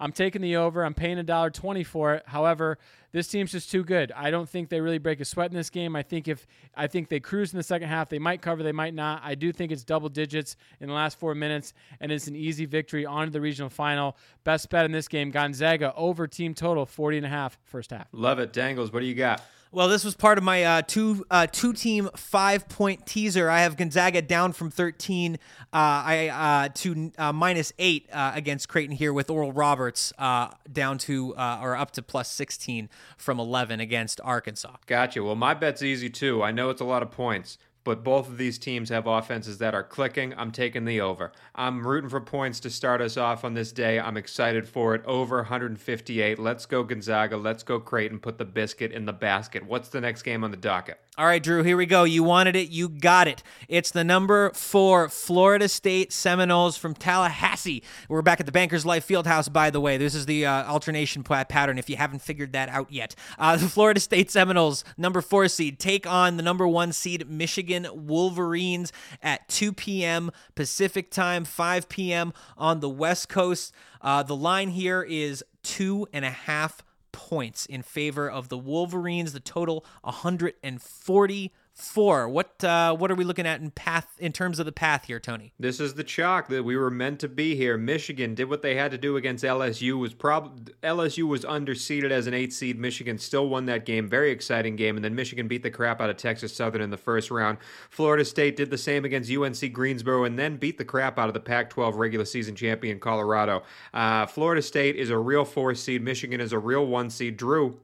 [0.00, 0.82] I'm taking the over.
[0.82, 2.22] I'm paying a dollar twenty for it.
[2.26, 2.78] However,
[3.12, 4.10] this team's just too good.
[4.16, 5.94] I don't think they really break a sweat in this game.
[5.94, 8.72] I think if I think they cruise in the second half, they might cover, they
[8.72, 9.20] might not.
[9.22, 12.64] I do think it's double digits in the last four minutes, and it's an easy
[12.64, 14.16] victory on the regional final.
[14.42, 18.08] Best bet in this game: Gonzaga over team total 40 and a half first half.
[18.12, 18.90] Love it, Dangles.
[18.92, 19.42] What do you got?
[19.72, 23.48] Well, this was part of my uh, two uh, two team five point teaser.
[23.48, 25.36] I have Gonzaga down from thirteen
[25.72, 30.98] uh, I uh, to uh, minus eight uh, against Creighton here with Oral Roberts down
[30.98, 34.74] to or up to plus sixteen from eleven against Arkansas.
[34.86, 35.22] Gotcha.
[35.22, 36.42] Well, my bet's easy too.
[36.42, 39.74] I know it's a lot of points but both of these teams have offenses that
[39.74, 40.34] are clicking.
[40.36, 41.32] I'm taking the over.
[41.54, 43.98] I'm rooting for points to start us off on this day.
[43.98, 45.04] I'm excited for it.
[45.04, 46.38] Over 158.
[46.38, 47.36] Let's go Gonzaga.
[47.36, 48.18] Let's go Creighton.
[48.18, 49.64] Put the biscuit in the basket.
[49.64, 51.00] What's the next game on the docket?
[51.18, 52.04] All right, Drew, here we go.
[52.04, 53.42] You wanted it, you got it.
[53.68, 57.82] It's the number four Florida State Seminoles from Tallahassee.
[58.08, 59.96] We're back at the Bankers Life Fieldhouse, by the way.
[59.98, 63.16] This is the uh, alternation pattern if you haven't figured that out yet.
[63.40, 67.88] Uh, the Florida State Seminoles, number four seed, take on the number one seed Michigan
[67.92, 70.30] Wolverines at 2 p.m.
[70.54, 72.32] Pacific time, 5 p.m.
[72.56, 73.74] on the West Coast.
[74.00, 76.84] Uh, the line here is two and a half
[77.28, 79.32] points in favor of the Wolverines.
[79.32, 82.28] The total 140 four.
[82.28, 85.20] What uh, what are we looking at in path in terms of the path here,
[85.20, 85.52] Tony?
[85.58, 87.76] This is the chalk that we were meant to be here.
[87.76, 89.98] Michigan did what they had to do against LSU.
[89.98, 92.78] Was prob LSU was underseeded as an eight seed.
[92.78, 94.08] Michigan still won that game.
[94.08, 94.96] Very exciting game.
[94.96, 97.58] And then Michigan beat the crap out of Texas Southern in the first round.
[97.90, 101.34] Florida State did the same against UNC Greensboro and then beat the crap out of
[101.34, 103.62] the Pac-12 regular season champion Colorado.
[103.94, 106.02] Uh, Florida State is a real four seed.
[106.02, 107.36] Michigan is a real one seed.
[107.36, 107.80] Drew,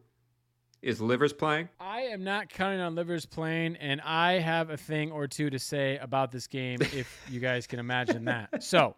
[0.87, 1.69] is Livers playing?
[1.81, 5.59] I am not counting on Livers playing, and I have a thing or two to
[5.59, 8.63] say about this game, if you guys can imagine that.
[8.63, 8.95] So,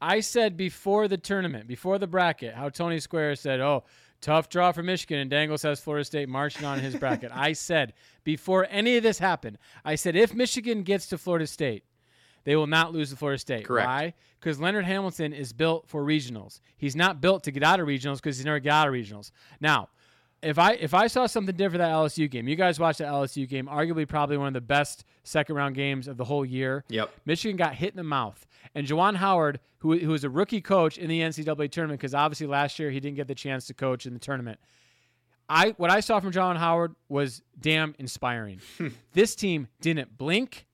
[0.00, 3.82] I said before the tournament, before the bracket, how Tony Square said, "Oh,
[4.20, 7.32] tough draw for Michigan," and Dangles has Florida State marching on his bracket.
[7.34, 11.82] I said before any of this happened, I said if Michigan gets to Florida State,
[12.44, 13.64] they will not lose to Florida State.
[13.66, 13.88] Correct.
[13.88, 14.14] Why?
[14.38, 16.60] Because Leonard Hamilton is built for regionals.
[16.76, 19.32] He's not built to get out of regionals because he's never got out of regionals.
[19.60, 19.88] Now,
[20.42, 23.48] if I if I saw something different that LSU game, you guys watched the LSU
[23.48, 26.84] game, arguably probably one of the best second round games of the whole year.
[26.88, 27.10] Yep.
[27.24, 30.96] Michigan got hit in the mouth, and Juwan Howard, who who was a rookie coach
[30.98, 34.06] in the NCAA tournament, because obviously last year he didn't get the chance to coach
[34.06, 34.60] in the tournament.
[35.48, 38.60] I what I saw from Juwan Howard was damn inspiring.
[38.76, 38.88] Hmm.
[39.12, 40.66] this team didn't blink;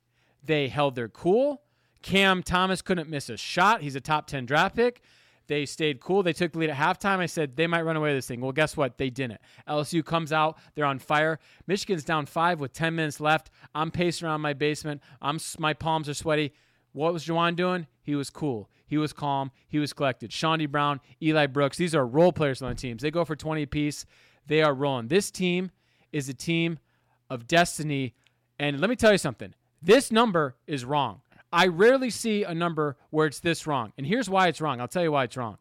[0.44, 1.62] they held their cool.
[2.03, 3.81] Cam Thomas couldn't miss a shot.
[3.81, 5.00] He's a top ten draft pick.
[5.46, 6.22] They stayed cool.
[6.22, 7.18] They took the lead at halftime.
[7.18, 8.40] I said they might run away with this thing.
[8.40, 8.98] Well, guess what?
[8.98, 9.40] They didn't.
[9.68, 10.59] LSU comes out.
[10.74, 11.38] They're on fire.
[11.66, 13.50] Michigan's down five with 10 minutes left.
[13.74, 15.02] I'm pacing around my basement.
[15.20, 16.52] I'm my palms are sweaty.
[16.92, 17.87] What was Juwan doing?
[18.02, 18.70] He was cool.
[18.87, 19.50] He was calm.
[19.68, 20.30] He was collected.
[20.30, 21.76] Chaundee Brown, Eli Brooks.
[21.76, 23.02] These are role players on the teams.
[23.02, 24.07] They go for 20 apiece.
[24.46, 25.09] They are rolling.
[25.09, 25.70] This team
[26.12, 26.78] is a team
[27.28, 28.14] of destiny.
[28.59, 29.54] And let me tell you something.
[29.83, 31.20] This number is wrong.
[31.54, 33.92] I rarely see a number where it's this wrong.
[33.96, 34.80] And here's why it's wrong.
[34.80, 35.58] I'll tell you why it's wrong.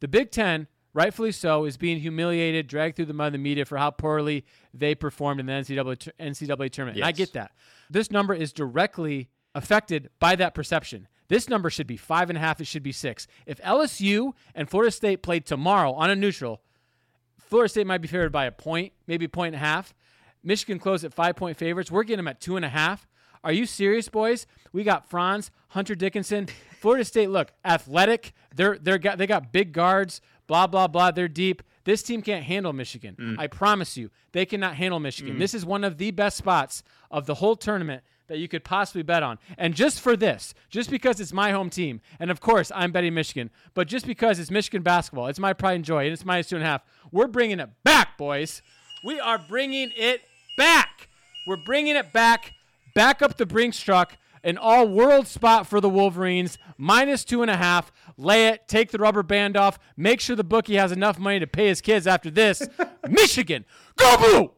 [0.00, 3.66] The Big Ten, rightfully so, is being humiliated, dragged through the mud of the media
[3.66, 6.96] for how poorly they performed in the NCAA, NCAA tournament.
[6.96, 7.52] And I get that.
[7.90, 11.08] This number is directly affected by that perception.
[11.28, 12.60] This number should be five and a half.
[12.62, 13.26] It should be six.
[13.44, 16.62] If LSU and Florida State played tomorrow on a neutral,
[17.38, 19.94] Florida State might be favored by a point, maybe a point and a half.
[20.42, 21.90] Michigan closed at five point favorites.
[21.90, 23.06] We're getting them at two and a half.
[23.44, 24.46] Are you serious, boys?
[24.72, 26.48] We got Franz, Hunter Dickinson.
[26.80, 28.32] Florida State, look, athletic.
[28.56, 30.20] They're they're got they got big guards.
[30.46, 31.10] Blah blah blah.
[31.10, 31.62] They're deep.
[31.84, 33.16] This team can't handle Michigan.
[33.18, 33.36] Mm.
[33.38, 35.36] I promise you, they cannot handle Michigan.
[35.36, 35.38] Mm.
[35.38, 39.02] This is one of the best spots of the whole tournament that you could possibly
[39.02, 39.38] bet on.
[39.58, 43.12] And just for this, just because it's my home team, and of course I'm betting
[43.12, 46.48] Michigan, but just because it's Michigan basketball, it's my pride and joy, and it's minus
[46.48, 46.82] two and a half.
[47.12, 48.62] We're bringing it back, boys.
[49.04, 50.22] We are bringing it
[50.56, 51.08] back.
[51.46, 52.52] We're bringing it back.
[52.94, 54.16] Back up the Brinks truck.
[54.42, 56.58] An all world spot for the Wolverines.
[56.76, 57.90] Minus two and a half.
[58.16, 58.68] Lay it.
[58.68, 59.78] Take the rubber band off.
[59.96, 62.62] Make sure the bookie has enough money to pay his kids after this.
[63.08, 63.64] Michigan.
[63.96, 64.50] Go blue.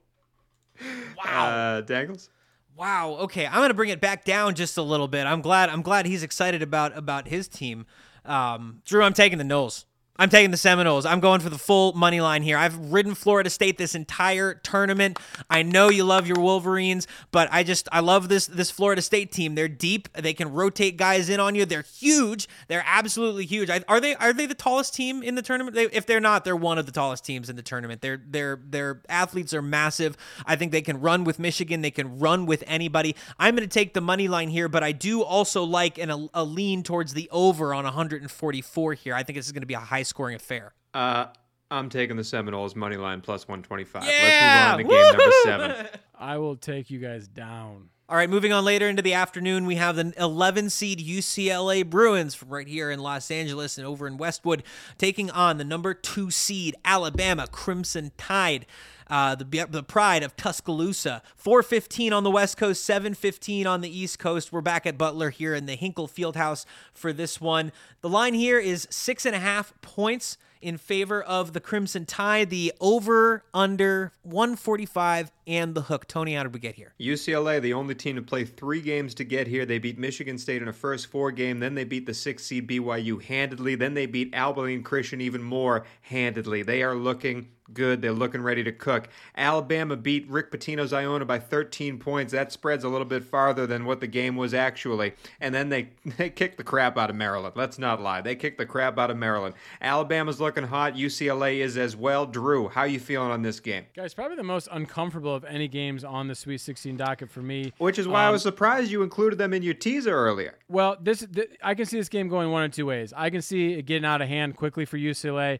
[1.24, 2.30] Uh, Dangles?
[2.76, 3.16] Wow.
[3.20, 5.26] Okay, I'm gonna bring it back down just a little bit.
[5.26, 5.70] I'm glad.
[5.70, 7.86] I'm glad he's excited about about his team.
[8.24, 9.84] Um, Drue, I'm taking the 'Noles.
[10.18, 11.06] I'm taking the Seminoles.
[11.06, 12.56] I'm going for the full money line here.
[12.56, 15.18] I've ridden Florida State this entire tournament.
[15.50, 19.32] I know you love your Wolverines, but I just I love this this Florida State
[19.32, 19.54] team.
[19.54, 20.08] They're deep.
[20.12, 21.66] They can rotate guys in on you.
[21.66, 22.48] They're huge.
[22.68, 23.70] They're absolutely huge.
[23.70, 25.74] I, are they are they the tallest team in the tournament?
[25.74, 28.00] They, if they're not, they're one of the tallest teams in the tournament.
[28.00, 30.16] Their their their athletes are massive.
[30.46, 31.82] I think they can run with Michigan.
[31.82, 33.14] They can run with anybody.
[33.38, 36.28] I'm going to take the money line here, but I do also like an, a,
[36.34, 39.14] a lean towards the over on 144 here.
[39.14, 40.74] I think this is going to be a high scoring affair.
[40.94, 41.26] Uh,
[41.70, 44.04] I'm taking the Seminoles money line plus 125.
[44.04, 44.74] Yeah!
[44.76, 45.98] Let's move on to game number seven.
[46.18, 47.90] I will take you guys down.
[48.08, 52.36] All right, moving on later into the afternoon, we have the 11 seed UCLA Bruins
[52.36, 54.62] from right here in Los Angeles and over in Westwood
[54.96, 58.64] taking on the number two seed Alabama Crimson Tide.
[59.08, 61.22] Uh, the the pride of Tuscaloosa.
[61.42, 64.52] 4:15 on the West Coast, 7:15 on the East Coast.
[64.52, 67.72] We're back at Butler here in the Hinkle Fieldhouse for this one.
[68.00, 72.50] The line here is six and a half points in favor of the Crimson Tide.
[72.50, 76.08] The over under 145 and the hook.
[76.08, 76.94] Tony, how did we get here?
[77.00, 79.64] UCLA, the only team to play three games to get here.
[79.64, 81.60] They beat Michigan State in a first four game.
[81.60, 83.74] Then they beat the six seed BYU handedly.
[83.74, 86.62] Then they beat Abilene Christian even more handedly.
[86.62, 88.02] They are looking good.
[88.02, 89.08] They're looking ready to cook.
[89.36, 92.32] Alabama beat Rick Pitino's Iona by 13 points.
[92.32, 95.12] That spreads a little bit farther than what the game was actually.
[95.40, 97.54] And then they, they kicked the crap out of Maryland.
[97.56, 98.20] Let's not lie.
[98.20, 99.54] They kicked the crap out of Maryland.
[99.80, 100.94] Alabama's looking hot.
[100.94, 102.26] UCLA is as well.
[102.26, 103.84] Drue, how you feeling on this game?
[103.94, 107.72] Guys, probably the most uncomfortable of any games on the Sweet 16 docket for me.
[107.78, 110.54] Which is why I Um, was surprised you included them in your teaser earlier.
[110.68, 113.12] Well, this, th- I can see this game going one of two ways.
[113.16, 115.58] I can see it getting out of hand quickly for UCLA.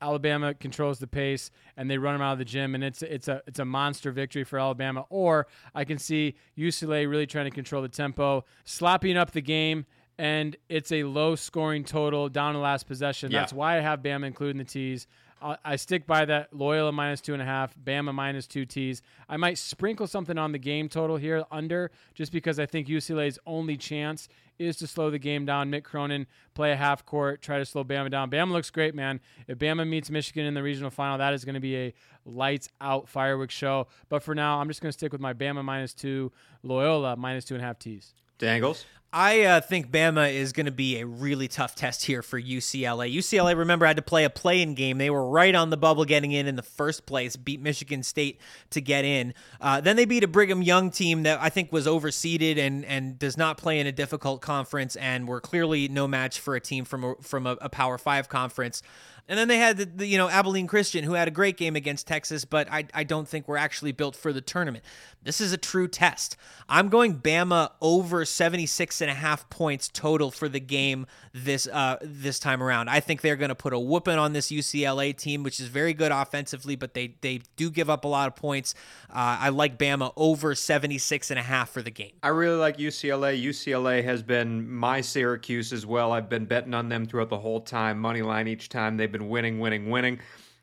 [0.00, 3.28] Alabama controls the pace and they run them out of the gym, and it's it's
[3.28, 5.04] a it's a monster victory for Alabama.
[5.08, 9.86] Or I can see UCLA really trying to control the tempo, slopping up the game,
[10.18, 13.30] and it's a low scoring total down to last possession.
[13.30, 13.40] Yeah.
[13.40, 15.06] That's why I have Bama including the tees.
[15.42, 19.02] I I stick by that Loyola minus two and a half, Bama minus two tees.
[19.28, 23.38] I might sprinkle something on the game total here under, just because I think UCLA's
[23.46, 24.28] only chance
[24.58, 25.70] is to slow the game down.
[25.70, 28.30] Mick Cronin play a half court, try to slow Bama down.
[28.30, 29.20] Bama looks great, man.
[29.48, 32.68] If Bama meets Michigan in the regional final, that is going to be a lights
[32.80, 33.88] out fireworks show.
[34.08, 37.44] But for now, I'm just going to stick with my Bama minus two, Loyola minus
[37.44, 38.14] two and a half tees.
[38.38, 38.84] Dangles.
[39.16, 43.14] I uh, think Bama is going to be a really tough test here for UCLA.
[43.14, 44.98] UCLA, remember, had to play a play-in game.
[44.98, 48.40] They were right on the bubble getting in in the first place, beat Michigan State
[48.70, 49.32] to get in.
[49.60, 53.16] Uh, then they beat a Brigham Young team that I think was overseeded and and
[53.16, 56.84] does not play in a difficult conference, and were clearly no match for a team
[56.84, 58.82] from a, from a, a Power Five conference.
[59.28, 61.76] And then they had the, the, you know Abilene Christian who had a great game
[61.76, 64.84] against Texas, but I, I don't think we're actually built for the tournament.
[65.22, 66.36] This is a true test.
[66.68, 71.96] I'm going Bama over 76 and a half points total for the game this uh
[72.02, 72.90] this time around.
[72.90, 75.94] I think they're going to put a whooping on this UCLA team, which is very
[75.94, 78.74] good offensively, but they they do give up a lot of points.
[79.08, 82.12] Uh, I like Bama over 76 and a half for the game.
[82.22, 83.42] I really like UCLA.
[83.42, 86.12] UCLA has been my Syracuse as well.
[86.12, 88.98] I've been betting on them throughout the whole time, money line each time.
[88.98, 90.18] They've been winning, winning, winning.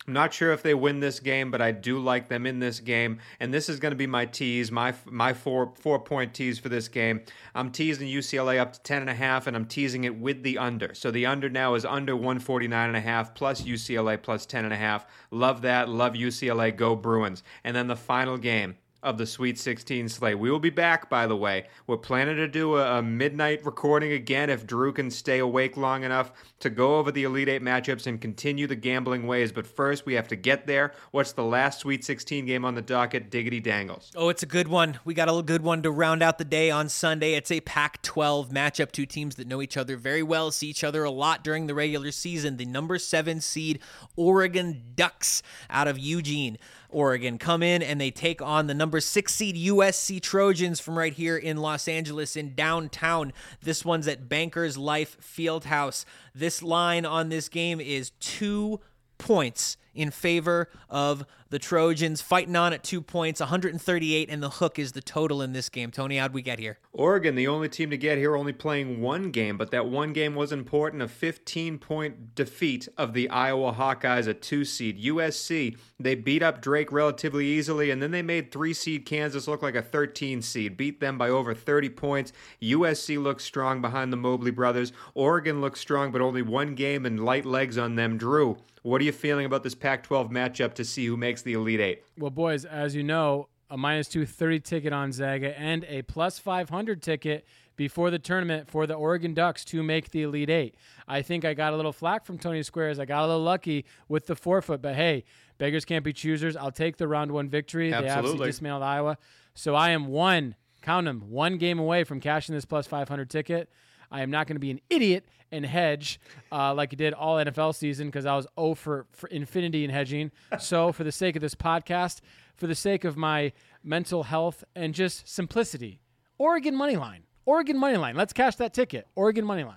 [0.08, 2.80] I'm not sure if they win this game, but I do like them in this
[2.80, 6.58] game, and this is going to be my tease, my my four four point tease
[6.58, 7.22] for this game.
[7.54, 10.58] I'm teasing UCLA up to ten and a half, and I'm teasing it with the
[10.58, 10.96] under.
[10.96, 14.74] So the under now is under 149 and a half plus UCLA plus ten and
[14.74, 15.06] a half.
[15.30, 15.88] Love that.
[15.88, 16.76] Love UCLA.
[16.76, 17.44] Go Bruins.
[17.64, 18.78] And then the final game.
[19.04, 20.38] Of the Sweet 16 slate.
[20.38, 21.68] We will be back, by the way.
[21.88, 26.04] We're planning to do a, a, midnight recording again if Drue can stay awake long
[26.04, 29.52] enough to go over the Elite Eight matchups and continue the gambling ways.
[29.52, 30.93] But first, we have to get there.
[31.10, 33.32] What's the last Sweet 16 game on the docket?
[33.32, 34.12] Diggity Dangles.
[34.16, 34.99] Oh, it's a good one.
[35.04, 37.34] We got a good one to round out the day on Sunday.
[37.34, 38.91] It's a Pac 12 matchup.
[38.91, 41.74] Two teams that know each other very well, see each other a lot during the
[41.74, 42.58] regular season.
[42.58, 43.80] The number seven seed
[44.16, 46.58] Oregon Ducks out of Eugene.
[46.92, 51.14] Oregon come in and they take on the number six seed USC Trojans from right
[51.14, 53.34] here in Los Angeles in downtown.
[53.62, 56.06] This one's at Bankers Life Fieldhouse.
[56.36, 58.80] This line on this game is two
[59.18, 64.80] points in favor of the Trojans, fighting on at two points, 138, and the hook
[64.80, 65.91] is the total in this game.
[65.91, 66.80] Tony, how'd we get here?
[66.93, 70.34] Oregon, the only team to get here, only playing one game, but that one game
[70.34, 71.02] was important.
[71.02, 75.04] A 15 point defeat of the Iowa Hawkeyes, a two seed.
[75.04, 79.62] USC, they beat up Drake relatively easily, and then they made three seed Kansas look
[79.62, 82.32] like a 13 seed, beat them by over 30 points.
[82.62, 84.93] USC looks strong behind the Mobley brothers.
[85.16, 88.18] Oregon looks strong, but only one game and light legs on them.
[88.18, 91.54] Drue, what are you feeling about this Pac 12 matchup to see who makes the
[91.54, 92.04] Elite Eight?
[92.18, 97.02] Well, boys, as you know, a minus 230 ticket on Zaga and a plus 500
[97.02, 97.46] ticket
[97.78, 100.76] before the tournament for the Oregon Ducks to make the Elite Eight.
[101.08, 103.00] I think I got a little flack from Tony Squares.
[103.00, 105.24] I got a little lucky with the forefoot, but hey,
[105.58, 106.56] beggars can't be choosers.
[106.56, 107.94] I'll take the round one victory.
[107.94, 108.08] Absolutely.
[108.08, 109.18] They absolutely dismantled Iowa.
[109.54, 113.70] So I am one, count them, one game away from cashing this plus 500 ticket.
[114.12, 116.20] I am not going to be an idiot and hedge
[116.51, 119.89] uh, like I did all NFL season because I was 0 for, for infinity in
[119.89, 120.32] hedging.
[120.59, 122.22] so, for the sake of this podcast,
[122.55, 123.51] for the sake of my
[123.84, 126.01] mental health and just simplicity,
[126.38, 127.24] Oregon money line.
[127.45, 128.16] Oregon money line.
[128.16, 129.07] Let's cash that ticket.
[129.16, 129.76] Oregon money line.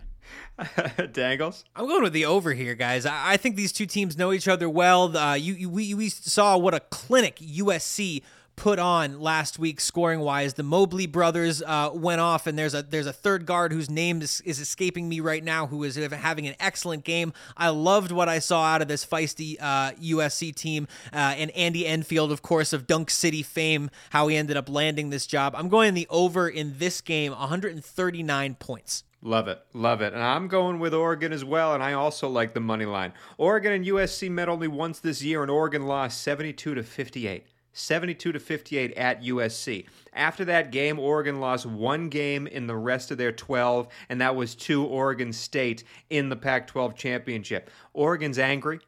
[1.13, 1.65] Dangles.
[1.75, 3.07] I'm going with the over here, guys.
[3.07, 5.17] I, I think these two teams know each other well.
[5.17, 8.23] Uh, you, you we, we saw what a clinic USC
[8.57, 10.55] put on last week scoring wise.
[10.55, 14.23] The Mobley brothers uh, went off, and there's a there's a third guard whose name
[14.23, 17.33] is, is escaping me right now, who is having an excellent game.
[17.57, 21.87] I loved what I saw out of this feisty uh, USC team, uh, and Andy
[21.87, 25.55] Enfield, of course, of Dunk City fame, how he ended up landing this job.
[25.57, 29.05] I'm going the over in this game, 139 points.
[29.27, 29.59] Love it.
[29.73, 30.13] Love it.
[30.13, 33.15] And I'm going with Oregon as well, and I also like the money line.
[33.39, 37.47] Oregon and USC met only once this year, and Oregon lost 72 to 58.
[37.75, 39.87] 72 to 58 at USC.
[40.15, 44.35] After that game, Oregon lost one game in the rest of their 12, and that
[44.35, 47.69] was to Oregon State in the Pac 12 championship.
[47.93, 48.81] Oregon's angry.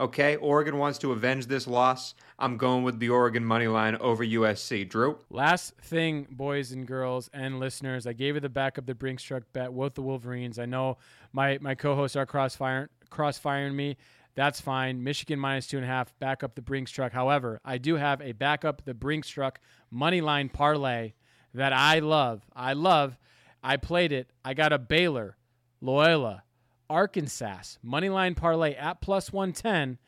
[0.00, 2.14] Okay, Oregon wants to avenge this loss.
[2.36, 4.88] I'm going with the Oregon money line over USC.
[4.88, 5.18] Drue?
[5.30, 9.22] Last thing, boys and girls and listeners, I gave you the back of the Brinks
[9.22, 10.58] truck bet with the Wolverines.
[10.58, 10.98] I know
[11.32, 13.96] my, my co hosts are crossfire, crossfiring me.
[14.34, 15.02] That's fine.
[15.04, 17.12] Michigan minus two and a half, back up the Brinks truck.
[17.12, 19.60] However, I do have a backup the Brinks truck
[19.90, 21.12] money line parlay
[21.54, 22.42] that I love.
[22.54, 23.18] I love.
[23.62, 24.30] I played it.
[24.44, 25.36] I got a Baylor,
[25.80, 26.44] Loyola,
[26.88, 29.98] Arkansas money line parlay at plus 110.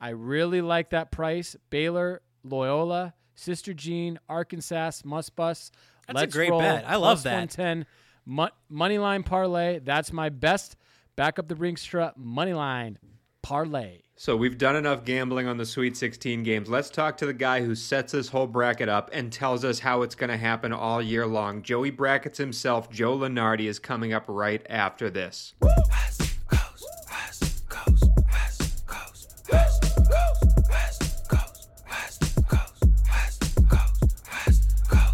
[0.00, 1.56] I really like that price.
[1.70, 5.70] Baylor, Loyola, Sister Jean, Arkansas, Muss Bus.
[6.06, 6.84] That's Let's a great roll, bet.
[6.86, 7.32] I love that.
[7.32, 7.86] 110
[8.24, 9.78] Mo- money line parlay.
[9.78, 10.76] That's my best.
[11.16, 12.98] Back up the Brinks truck money line
[13.42, 14.00] parlay.
[14.16, 16.68] So we've done enough gambling on the Sweet 16 games.
[16.68, 20.02] Let's talk to the guy who sets this whole bracket up and tells us how
[20.02, 21.62] it's going to happen all year long.
[21.62, 25.54] Joey Brackets himself, Joe Lunardi, is coming up right after this.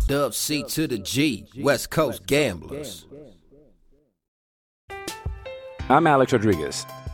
[0.07, 3.07] Dub C to the G, West Coast Gamblers.
[5.89, 6.87] I'm Alex Rodriguez.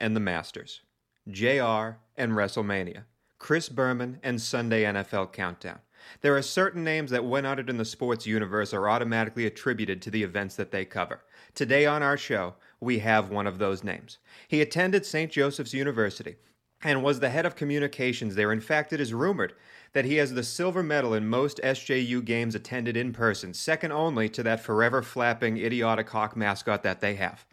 [0.00, 0.80] and the Masters,
[1.30, 3.04] JR and WrestleMania,
[3.38, 5.78] Chris Berman and Sunday NFL Countdown.
[6.22, 10.10] There are certain names that, when uttered in the sports universe, are automatically attributed to
[10.10, 11.20] the events that they cover.
[11.54, 14.18] Today on our show, we have one of those names.
[14.48, 15.30] He attended St.
[15.30, 16.36] Joseph's University
[16.82, 18.52] and was the head of communications there.
[18.52, 19.52] In fact, it is rumored
[19.92, 24.28] that he has the silver medal in most SJU games attended in person, second only
[24.30, 27.44] to that forever flapping idiotic hawk mascot that they have.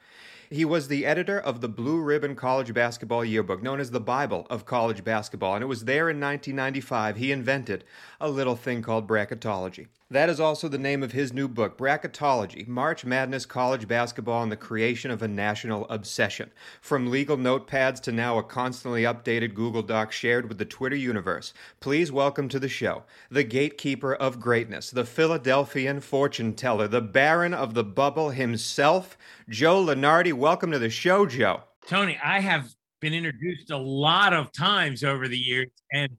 [0.49, 4.47] He was the editor of the Blue Ribbon College Basketball Yearbook, known as the Bible
[4.49, 7.83] of college basketball, and it was there in 1995 he invented
[8.21, 9.87] a little thing called bracketology.
[10.09, 14.49] That is also the name of his new book, Bracketology March Madness College Basketball and
[14.49, 16.49] the Creation of a National Obsession.
[16.79, 21.53] From legal notepads to now a constantly updated Google Doc shared with the Twitter universe.
[21.81, 27.53] Please welcome to the show the gatekeeper of greatness, the Philadelphian fortune teller, the Baron
[27.53, 29.17] of the Bubble himself,
[29.49, 30.33] Joe Lunardi.
[30.33, 31.61] Welcome to the show, Joe.
[31.87, 32.69] Tony, I have
[32.99, 36.09] been introduced a lot of times over the years, and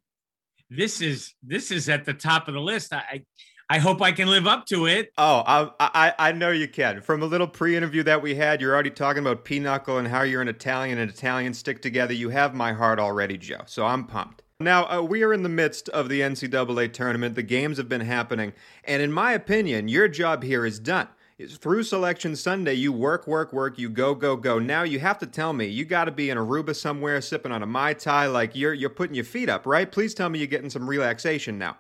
[0.71, 2.95] this is this is at the top of the list.
[2.95, 3.25] I
[3.69, 5.13] I hope I can live up to it.
[5.19, 7.03] Oh, I, I, I know you can.
[7.03, 10.41] From a little pre-interview that we had, you're already talking about pinochle and how you're
[10.41, 12.15] an Italian and Italian stick together.
[12.15, 13.61] You have my heart already, Joe.
[13.67, 14.43] So I'm pumped.
[14.59, 17.35] Now, uh, we are in the midst of the NCAA tournament.
[17.35, 18.55] The games have been happening.
[18.85, 21.09] And in my opinion, your job here is done.
[21.47, 24.59] Through Selection Sunday, you work, work, work, you go, go, go.
[24.59, 27.63] Now you have to tell me you got to be in Aruba somewhere sipping on
[27.63, 29.91] a Mai Tai like you're, you're putting your feet up, right?
[29.91, 31.77] Please tell me you're getting some relaxation now.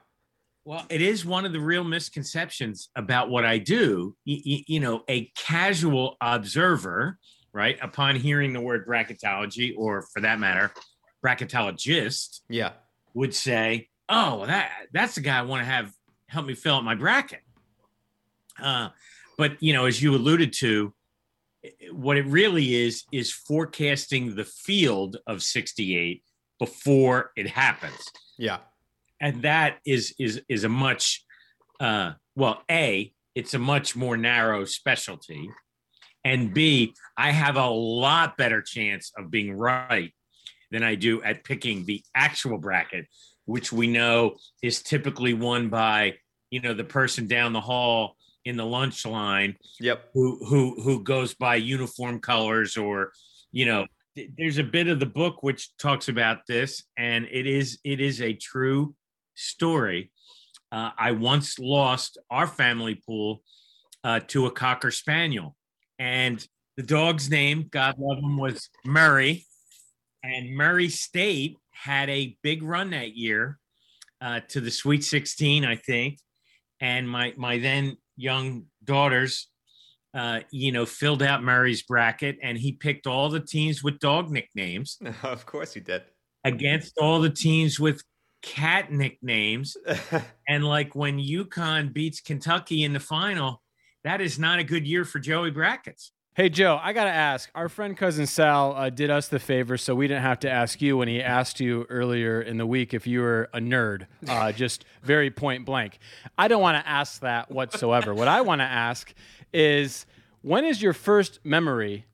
[0.64, 4.14] Well, it is one of the real misconceptions about what I do.
[4.24, 7.18] You, you know, a casual observer,
[7.52, 10.70] right, upon hearing the word bracketology, or for that matter,
[11.24, 12.72] bracketologist, yeah,
[13.14, 15.90] would say, "Oh, that that's the guy I want to have
[16.26, 17.40] help me fill out my bracket."
[18.62, 18.90] Uh,
[19.38, 20.92] but you know, as you alluded to,
[21.92, 26.22] what it really is is forecasting the field of 68
[26.58, 27.98] before it happens.
[28.36, 28.58] Yeah
[29.20, 31.24] and that is is is a much
[31.80, 35.50] uh, well a it's a much more narrow specialty
[36.24, 40.12] and b i have a lot better chance of being right
[40.70, 43.06] than i do at picking the actual bracket
[43.44, 46.14] which we know is typically won by
[46.50, 48.16] you know the person down the hall
[48.48, 53.12] in the lunch line yep who who who goes by uniform colors or
[53.52, 53.84] you know
[54.36, 58.20] there's a bit of the book which talks about this and it is it is
[58.20, 58.94] a true
[59.38, 60.10] story.
[60.70, 63.42] Uh, I once lost our family pool
[64.04, 65.56] uh, to a cocker spaniel,
[65.98, 66.44] and
[66.76, 69.46] the dog's name, God love him, was Murray.
[70.22, 73.58] And Murray State had a big run that year
[74.20, 76.18] uh, to the Sweet 16, I think.
[76.80, 79.48] And my my then young daughters,
[80.12, 84.30] uh, you know, filled out Murray's bracket, and he picked all the teams with dog
[84.30, 84.98] nicknames.
[85.22, 86.02] of course, he did.
[86.44, 88.02] Against all the teams with
[88.42, 89.76] cat nicknames.
[90.48, 93.62] and like when UConn beats Kentucky in the final,
[94.04, 96.12] that is not a good year for Joey Brackets.
[96.38, 97.50] Hey, Joe, I got to ask.
[97.56, 100.80] Our friend cousin Sal uh, did us the favor, so we didn't have to ask
[100.80, 104.52] you when he asked you earlier in the week if you were a nerd, uh,
[104.62, 105.98] just very point blank.
[106.38, 108.14] I don't want to ask that whatsoever.
[108.14, 109.12] what I want to ask
[109.52, 110.06] is
[110.40, 112.06] when is your first memory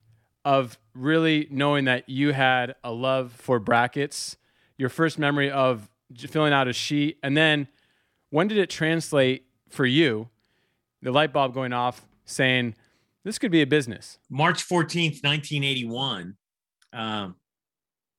[0.42, 4.38] of really knowing that you had a love for brackets?
[4.78, 7.68] Your first memory of filling out a sheet, and then
[8.30, 10.30] when did it translate for you?
[11.02, 12.74] The light bulb going off, saying
[13.24, 14.18] this could be a business.
[14.30, 16.36] March 14th, 1981,
[16.92, 17.36] um,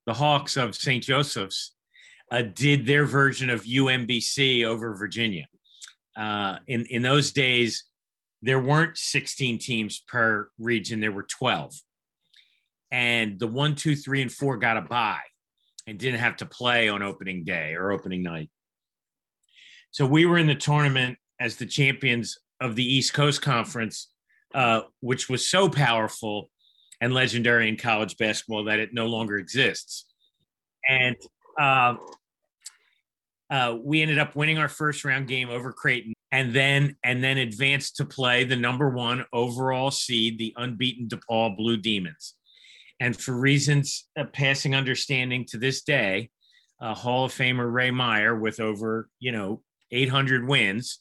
[0.06, 1.04] the Hawks of St.
[1.04, 1.74] Joseph's
[2.32, 5.48] uh, did their version of UMBC over Virginia.
[6.18, 7.86] Uh, in in those days,
[8.42, 11.74] there weren't 16 teams per region; there were 12,
[12.92, 15.20] and the one, two, three, and four got a bye
[15.88, 18.50] and didn't have to play on opening day or opening night.
[19.92, 24.10] So we were in the tournament as the champions of the East Coast Conference,
[24.56, 26.50] uh, which was so powerful
[27.02, 30.06] and legendary in college basketball that it no longer exists.
[30.90, 31.18] And
[31.60, 31.96] uh,
[33.50, 37.38] uh, we ended up winning our first round game over Creighton, and then and then
[37.38, 42.36] advanced to play the number one overall seed, the unbeaten DePaul Blue Demons.
[43.02, 46.30] And for reasons passing understanding to this day,
[46.80, 51.00] uh, Hall of Famer Ray Meyer, with over you know 800 wins,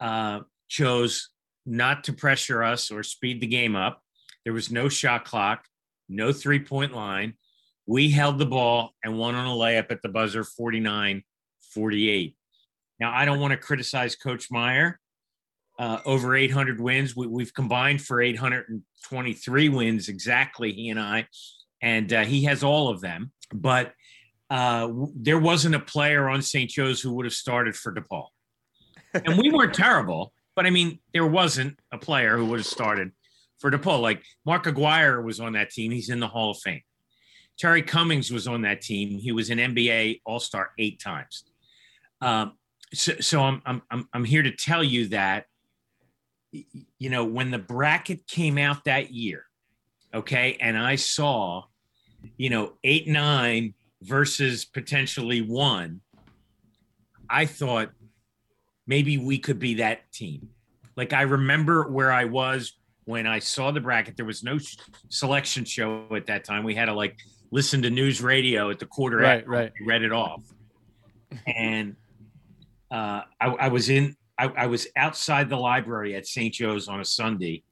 [0.00, 1.30] uh, chose
[1.68, 4.02] not to pressure us or speed the game up.
[4.44, 5.64] There was no shot clock,
[6.08, 7.34] no three point line.
[7.86, 11.22] We held the ball and won on a layup at the buzzer 49
[11.74, 12.34] 48.
[13.00, 14.98] Now, I don't want to criticize Coach Meyer
[15.78, 17.14] uh, over 800 wins.
[17.14, 21.28] We, have combined for 823 wins exactly, he and I,
[21.80, 23.32] and uh, he has all of them.
[23.52, 23.92] But
[24.50, 26.68] uh, there wasn't a player on St.
[26.68, 28.26] Joe's who would have started for DePaul.
[29.14, 33.12] And we weren't terrible, but I mean, there wasn't a player who would have started
[33.60, 34.02] for DePaul.
[34.02, 36.82] Like Mark Aguirre was on that team, he's in the Hall of Fame.
[37.58, 39.18] Terry Cummings was on that team.
[39.18, 41.44] He was an NBA All Star eight times.
[42.20, 42.54] Um,
[42.92, 45.44] so, so I'm, I'm I'm here to tell you that
[46.50, 49.44] you know, when the bracket came out that year,
[50.14, 50.56] Okay.
[50.60, 51.64] And I saw,
[52.36, 56.00] you know, eight, nine versus potentially one.
[57.28, 57.90] I thought
[58.88, 60.48] maybe we could be that team.
[60.96, 62.72] Like I remember where I was
[63.04, 64.16] when I saw the bracket.
[64.16, 64.58] There was no
[65.10, 66.64] selection show at that time.
[66.64, 67.16] We had to like
[67.52, 69.18] listen to news radio at the quarter.
[69.18, 69.72] Right, right.
[69.86, 70.42] Read it off,
[71.46, 71.94] and
[72.90, 74.16] uh, I, I was in.
[74.40, 76.54] I, I, was outside the library at St.
[76.54, 77.64] Joe's on a Sunday.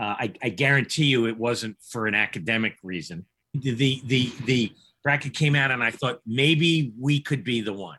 [0.00, 3.24] Uh, I, I guarantee you, it wasn't for an academic reason.
[3.54, 4.72] The, the the the
[5.02, 7.98] bracket came out, and I thought maybe we could be the one.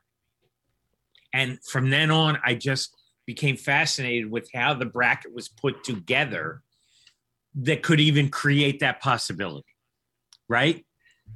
[1.34, 6.62] And from then on, I just became fascinated with how the bracket was put together
[7.56, 9.66] that could even create that possibility.
[10.50, 10.86] Right.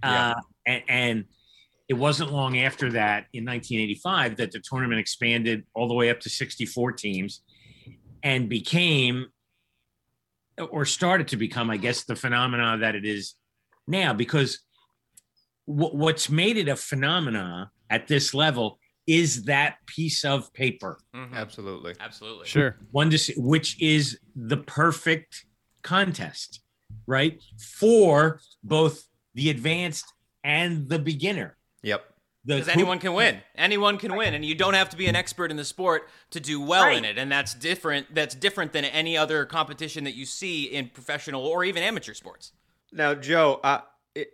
[0.04, 0.30] Yeah.
[0.32, 1.26] Uh, and, and
[1.88, 6.20] it wasn't long after that in 1985 that the tournament expanded all the way up
[6.22, 7.42] to 64 teams
[8.24, 9.28] and became
[10.58, 13.36] or started to become, I guess, the phenomena that it is
[13.88, 14.14] now.
[14.14, 14.60] Because
[15.68, 21.00] w- what's made it a phenomena at this level is that piece of paper.
[21.14, 21.36] Mm-hmm.
[21.36, 21.94] Absolutely.
[22.00, 22.48] Absolutely.
[22.48, 22.76] Sure.
[22.92, 25.46] One to see, which is the perfect
[25.84, 26.62] contest,
[27.06, 27.42] right?
[27.60, 30.12] For both the advanced
[30.44, 31.58] and the beginner.
[31.84, 32.04] Yep.
[32.46, 33.42] Because anyone can win.
[33.56, 36.40] Anyone can win, and you don't have to be an expert in the sport to
[36.40, 36.98] do well right.
[36.98, 37.18] in it.
[37.18, 38.14] And that's different.
[38.14, 42.52] That's different than any other competition that you see in professional or even amateur sports.
[42.92, 43.82] Now, Joe, uh,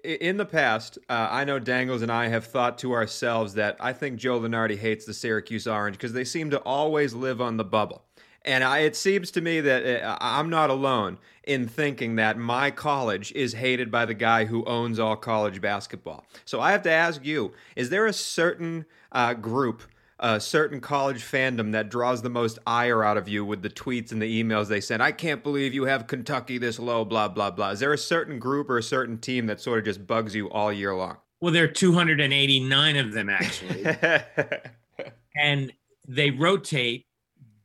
[0.03, 3.93] in the past, uh, I know Dangles and I have thought to ourselves that I
[3.93, 7.63] think Joe Lunardi hates the Syracuse Orange because they seem to always live on the
[7.63, 8.03] bubble.
[8.43, 12.71] And I, it seems to me that uh, I'm not alone in thinking that my
[12.71, 16.25] college is hated by the guy who owns all college basketball.
[16.45, 19.83] So I have to ask you is there a certain uh, group
[20.21, 24.11] a certain college fandom that draws the most ire out of you with the tweets
[24.11, 25.01] and the emails they send.
[25.01, 27.71] I can't believe you have Kentucky this low, blah, blah, blah.
[27.71, 30.49] Is there a certain group or a certain team that sort of just bugs you
[30.51, 31.17] all year long?
[31.41, 33.83] Well, there are 289 of them actually.
[35.35, 35.73] and
[36.07, 37.07] they rotate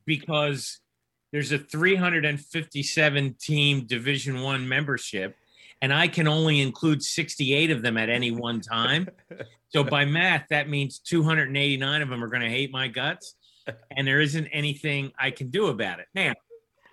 [0.05, 0.79] because
[1.31, 5.35] there's a 357 team division 1 membership
[5.81, 9.09] and I can only include 68 of them at any one time.
[9.69, 13.35] So by math, that means 289 of them are going to hate my guts,
[13.97, 16.07] and there isn't anything I can do about it.
[16.15, 16.33] Now,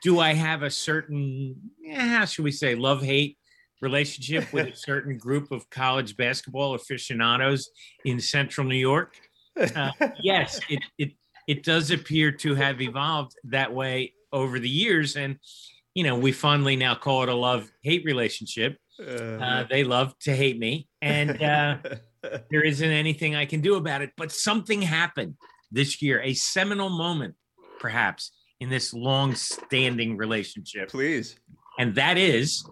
[0.03, 1.57] do I have a certain,
[1.95, 3.39] how should we say, love hate
[3.81, 7.71] relationship with a certain group of college basketball aficionados
[8.05, 9.17] in Central New York?
[9.57, 9.91] Uh,
[10.23, 11.13] yes, it it
[11.47, 15.39] it does appear to have evolved that way over the years, and
[15.95, 18.77] you know we fondly now call it a love hate relationship.
[19.01, 21.77] Uh, they love to hate me, and uh,
[22.51, 24.11] there isn't anything I can do about it.
[24.17, 25.35] But something happened
[25.73, 27.35] this year, a seminal moment,
[27.81, 30.91] perhaps, in this long-standing relationship.
[30.91, 31.37] Please,
[31.79, 32.65] and that is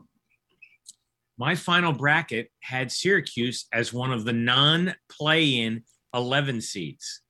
[1.39, 5.83] my final bracket had Syracuse as one of the non-play-in
[6.15, 7.23] 11 seeds,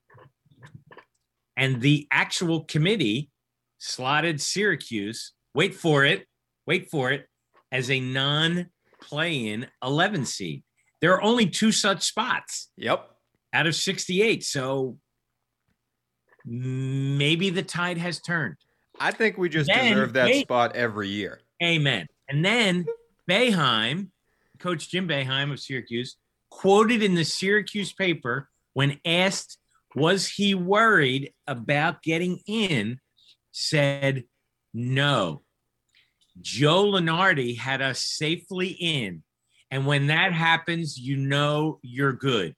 [1.57, 3.31] and the actual committee
[3.79, 5.33] slotted Syracuse.
[5.55, 6.27] Wait for it.
[6.67, 7.27] Wait for it
[7.71, 10.63] as a non play in 11 seed.
[11.01, 12.71] There are only two such spots.
[12.77, 13.09] Yep.
[13.53, 14.45] Out of 68.
[14.45, 14.99] So
[16.45, 18.57] maybe the tide has turned.
[19.01, 21.41] I think we just then, deserve that wait, spot every year.
[21.63, 22.07] Amen.
[22.29, 22.87] And then
[23.29, 24.09] Boeheim,
[24.59, 26.17] Coach Jim Boeheim of Syracuse,
[26.51, 29.59] quoted in the Syracuse paper when asked,
[29.95, 32.99] was he worried about getting in,
[33.51, 34.25] said,
[34.73, 35.42] no.
[36.41, 39.23] Joe Lunardi had us safely in.
[39.71, 42.55] And when that happens, you know you're good.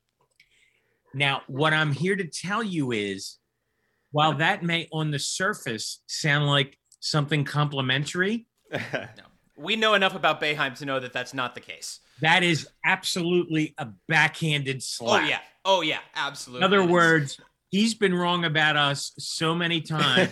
[1.15, 3.39] Now, what I'm here to tell you is
[4.11, 9.07] while that may on the surface sound like something complimentary, no.
[9.57, 12.01] we know enough about Boeheim to know that that's not the case.
[12.21, 15.23] That is absolutely a backhanded oh, slap.
[15.23, 15.39] Oh, yeah.
[15.65, 15.99] Oh, yeah.
[16.15, 16.65] Absolutely.
[16.67, 17.41] In other words,
[17.75, 20.31] he's been wrong about us so many times.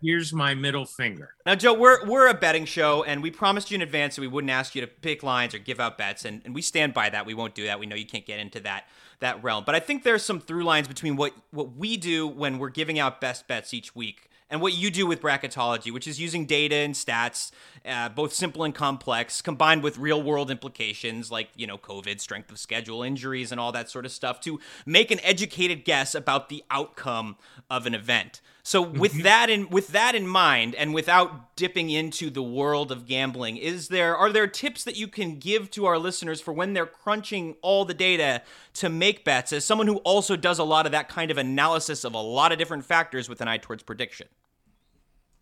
[0.00, 1.34] Here's my middle finger.
[1.44, 4.28] Now, Joe, we're we're a betting show, and we promised you in advance that we
[4.28, 7.10] wouldn't ask you to pick lines or give out bets, and, and we stand by
[7.10, 7.26] that.
[7.26, 7.80] We won't do that.
[7.80, 8.84] We know you can't get into that
[9.18, 9.64] that realm.
[9.66, 13.00] But I think there's some through lines between what what we do when we're giving
[13.00, 16.76] out best bets each week and what you do with bracketology, which is using data
[16.76, 17.50] and stats,
[17.84, 22.52] uh, both simple and complex, combined with real world implications like, you know, COVID, strength
[22.52, 26.50] of schedule, injuries, and all that sort of stuff to make an educated guess about
[26.50, 27.34] the outcome
[27.68, 28.40] of an event.
[28.62, 29.22] So with mm-hmm.
[29.22, 33.88] that in with that in mind and without dipping into the world of gambling, is
[33.88, 37.56] there are there tips that you can give to our listeners for when they're crunching
[37.60, 38.40] all the data
[38.74, 42.04] to make bets as someone who also does a lot of that kind of analysis
[42.04, 44.28] of a lot of different factors with an eye towards prediction?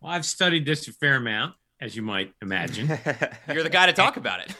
[0.03, 2.87] Well, I've studied this a fair amount as you might imagine.
[3.47, 4.53] You're the guy to talk about it.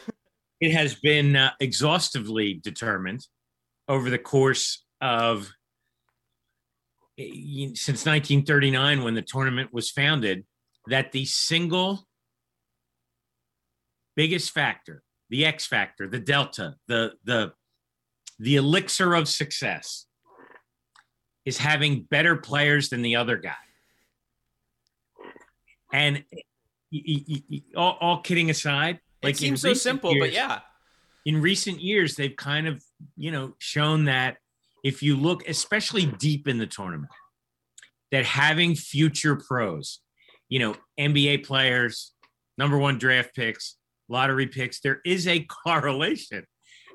[0.58, 3.26] It has been uh, exhaustively determined
[3.86, 5.52] over the course of
[7.18, 10.46] eh, since 1939 when the tournament was founded
[10.86, 12.06] that the single
[14.16, 17.52] biggest factor, the X factor, the delta, the the
[18.38, 20.06] the elixir of success
[21.44, 23.52] is having better players than the other guy.
[25.94, 26.24] And
[27.76, 30.58] all, all kidding aside, like it seems so simple, years, but yeah.
[31.24, 32.82] In recent years, they've kind of,
[33.16, 34.38] you know, shown that
[34.82, 37.12] if you look, especially deep in the tournament,
[38.10, 40.00] that having future pros,
[40.48, 42.12] you know, NBA players,
[42.58, 43.76] number one draft picks,
[44.08, 46.44] lottery picks, there is a correlation.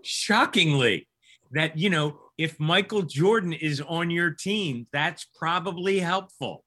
[0.04, 1.08] Shockingly,
[1.52, 6.66] that, you know, if Michael Jordan is on your team, that's probably helpful.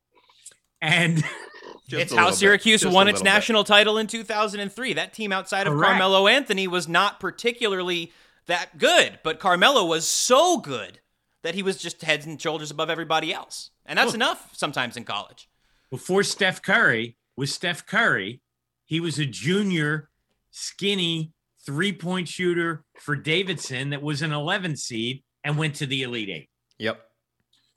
[0.80, 1.22] And
[1.92, 3.68] it's how Syracuse won its national bit.
[3.68, 4.94] title in 2003.
[4.94, 5.90] That team outside of Correct.
[5.90, 8.12] Carmelo Anthony was not particularly
[8.46, 11.00] that good, but Carmelo was so good
[11.42, 13.70] that he was just heads and shoulders above everybody else.
[13.84, 15.48] And that's Look, enough sometimes in college.
[15.90, 18.40] Before Steph Curry was Steph Curry,
[18.84, 20.08] he was a junior,
[20.50, 21.32] skinny
[21.64, 26.28] three point shooter for Davidson that was an 11 seed and went to the Elite
[26.28, 26.48] Eight.
[26.78, 27.00] Yep.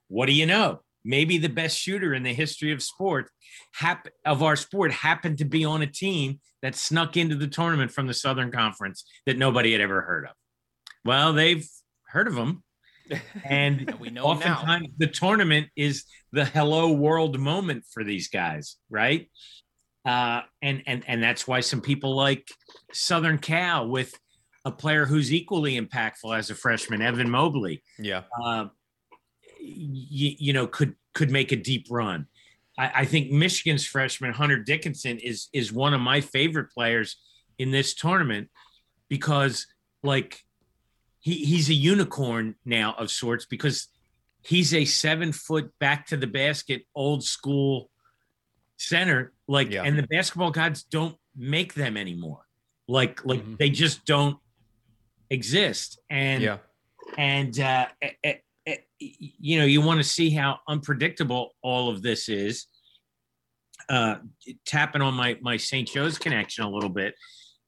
[0.07, 0.81] What do you know?
[1.05, 3.29] Maybe the best shooter in the history of sport,
[3.73, 7.91] hap- of our sport, happened to be on a team that snuck into the tournament
[7.91, 10.31] from the Southern Conference that nobody had ever heard of.
[11.05, 11.65] Well, they've
[12.07, 12.63] heard of them.
[13.43, 14.93] And we know oftentimes now.
[14.97, 19.29] the tournament is the hello world moment for these guys, right?
[20.03, 22.47] Uh, and and and that's why some people like
[22.91, 24.11] Southern Cal with
[24.65, 27.83] a player who's equally impactful as a freshman, Evan Mobley.
[27.99, 28.23] Yeah.
[28.43, 28.65] Uh,
[29.65, 32.27] you, you know, could could make a deep run.
[32.77, 37.17] I, I think Michigan's freshman Hunter Dickinson is is one of my favorite players
[37.57, 38.49] in this tournament
[39.09, 39.67] because
[40.03, 40.43] like
[41.19, 43.87] he he's a unicorn now of sorts because
[44.43, 47.89] he's a seven foot back to the basket old school
[48.77, 49.83] center like yeah.
[49.83, 52.45] and the basketball gods don't make them anymore
[52.87, 53.55] like like mm-hmm.
[53.57, 54.37] they just don't
[55.29, 56.57] exist and yeah
[57.17, 57.87] and uh
[58.99, 62.67] you know, you want to see how unpredictable all of this is.
[63.87, 64.15] Uh,
[64.65, 65.87] tapping on my my St.
[65.87, 67.15] Joe's connection a little bit.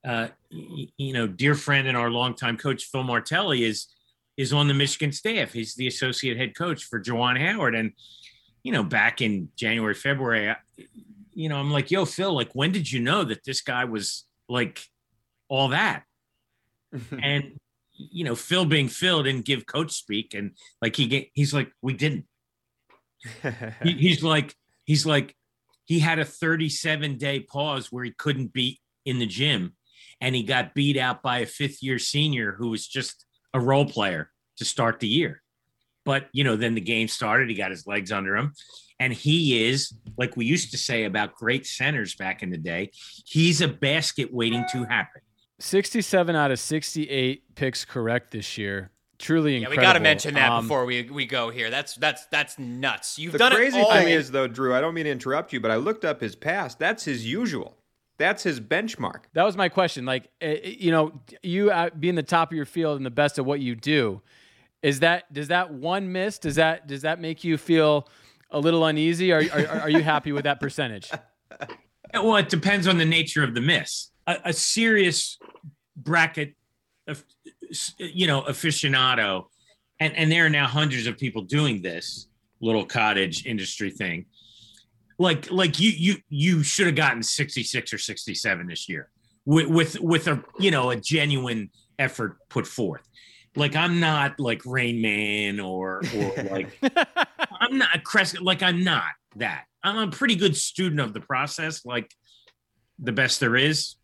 [0.07, 3.87] Uh, you know, dear friend and our longtime coach Phil Martelli is
[4.37, 5.53] is on the Michigan staff.
[5.53, 7.91] He's the associate head coach for Juwan Howard, and
[8.63, 10.57] you know, back in January, February, I,
[11.33, 14.25] you know, I'm like, yo, Phil, like, when did you know that this guy was
[14.49, 14.81] like
[15.49, 16.03] all that?
[17.21, 17.59] and
[17.97, 21.71] you know, Phil being Phil didn't give coach speak, and like he get, he's like,
[21.81, 22.25] we didn't.
[23.83, 25.35] he, he's like, he's like,
[25.85, 29.73] he had a 37 day pause where he couldn't be in the gym,
[30.21, 33.85] and he got beat out by a fifth year senior who was just a role
[33.85, 35.41] player to start the year.
[36.05, 37.49] But you know, then the game started.
[37.49, 38.53] He got his legs under him,
[38.99, 42.91] and he is like we used to say about great centers back in the day.
[43.25, 45.21] He's a basket waiting to happen
[45.59, 48.91] 67 out of 68 picks correct this year.
[49.19, 49.75] Truly incredible.
[49.75, 51.71] Yeah, we got to mention that um, before we, we go here.
[51.71, 53.17] That's that's that's nuts.
[53.17, 53.91] You've the done crazy it all.
[53.91, 54.75] thing is though, Drue.
[54.75, 56.77] I don't mean to interrupt you, but I looked up his past.
[56.77, 57.77] That's his usual.
[58.19, 59.23] That's his benchmark.
[59.33, 60.05] That was my question.
[60.05, 63.39] Like, eh, eh, you know, you being the top of your field and the best
[63.39, 64.21] at what you do,
[64.83, 66.37] is that does that one miss?
[66.37, 68.07] Does that does that make you feel
[68.51, 69.31] a little uneasy?
[69.31, 71.09] Are are, are you happy with that percentage?
[72.13, 74.11] Well, it depends on the nature of the miss.
[74.27, 75.39] A, a serious
[75.95, 76.53] bracket,
[77.07, 77.23] of,
[77.97, 79.45] you know, aficionado,
[79.99, 82.27] and and there are now hundreds of people doing this
[82.61, 84.25] little cottage industry thing.
[85.19, 89.09] Like like you you you should have gotten 66 or 67 this year
[89.45, 93.01] with with with a you know a genuine effort put forth.
[93.55, 96.77] Like I'm not like Rain Man or or like
[97.59, 98.43] I'm not a crescent.
[98.43, 99.65] like I'm not that.
[99.83, 102.11] I'm a pretty good student of the process, like
[102.99, 103.95] the best there is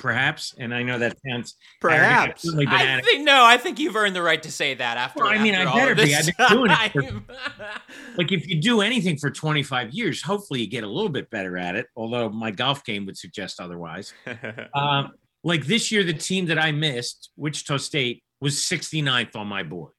[0.00, 0.54] perhaps.
[0.58, 2.48] And I know that sounds perhaps.
[2.48, 3.44] I think no.
[3.44, 4.96] I think you've earned the right to say that.
[4.96, 6.14] After, well, I mean, I better be.
[6.14, 6.92] I've been doing it.
[6.92, 7.02] For,
[8.16, 11.56] like if you do anything for 25 years, hopefully you get a little bit better
[11.56, 11.86] at it.
[11.94, 14.12] Although my golf game would suggest otherwise.
[14.74, 15.12] um,
[15.44, 19.92] like this year, the team that I missed, Wichita State, was 69th on my board.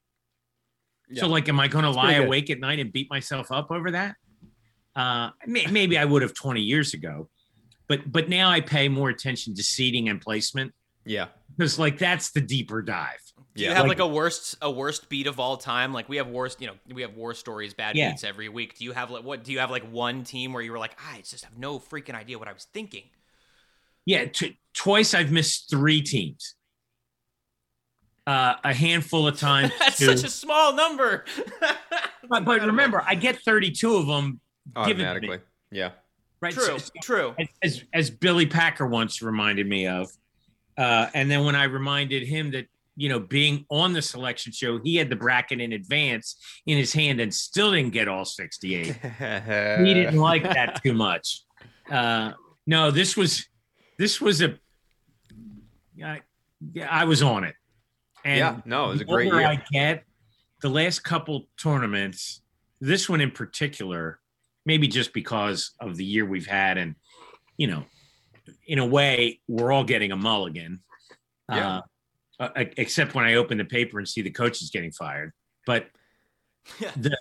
[1.08, 1.22] Yeah.
[1.22, 3.92] So, like, am I going to lie awake at night and beat myself up over
[3.92, 4.16] that?
[4.94, 7.28] Uh, maybe I would have 20 years ago
[7.88, 10.72] but but now I pay more attention to seating and placement.
[11.04, 13.18] Yeah, because like that's the deeper dive.
[13.54, 15.92] Do you have like, like, a worst a worst beat of all time?
[15.92, 18.10] Like we have worst, you know, we have war stories, bad yeah.
[18.10, 18.78] beats every week.
[18.78, 19.44] Do you have like what?
[19.44, 22.14] Do you have like one team where you were like, I just have no freaking
[22.14, 23.04] idea what I was thinking?
[24.06, 26.54] Yeah, t- twice I've missed three teams.
[28.26, 29.72] Uh, a handful of times.
[29.78, 30.16] That's two.
[30.16, 31.24] such a small number.
[32.28, 34.40] but, but remember, I get 32 of them
[34.86, 35.38] given to me, Automatically.
[35.70, 35.90] Yeah.
[36.42, 36.52] Right?
[36.52, 37.34] True, So- true.
[37.62, 40.10] as, as Billy Packer once reminded me of.
[40.76, 42.66] Uh, and then when I reminded him that
[42.96, 46.36] you know being on the selection show, he had the bracket in advance
[46.66, 48.86] in his hand and still didn't get all 68.
[48.86, 51.42] he didn't like that too much.
[51.90, 52.32] Uh,
[52.66, 53.46] no, this was
[53.98, 54.58] this was a
[56.04, 56.20] I,
[56.72, 57.54] yeah, I was on it.
[58.24, 59.46] And Yeah, no, it was a great year.
[59.46, 60.04] I get
[60.62, 62.40] the last couple tournaments,
[62.80, 64.20] this one in particular,
[64.64, 66.94] maybe just because of the year we've had, and
[67.56, 67.84] you know,
[68.66, 70.80] in a way, we're all getting a mulligan.
[71.48, 71.80] Yeah.
[72.40, 75.32] Uh, uh, except when I open the paper and see the coaches getting fired.
[75.66, 75.86] But
[76.96, 77.16] the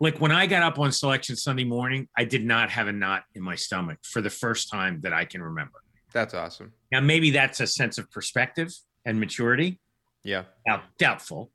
[0.00, 3.24] like when I got up on selection Sunday morning, I did not have a knot
[3.34, 5.82] in my stomach for the first time that I can remember.
[6.12, 6.72] That's awesome.
[6.92, 8.72] Now, maybe that's a sense of perspective
[9.04, 9.80] and maturity.
[10.24, 10.44] Yeah.
[10.66, 11.50] Doubt, doubtful.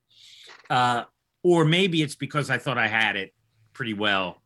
[0.70, 1.04] Uh,
[1.44, 3.34] or maybe it's because I thought I had it
[3.74, 4.42] pretty well,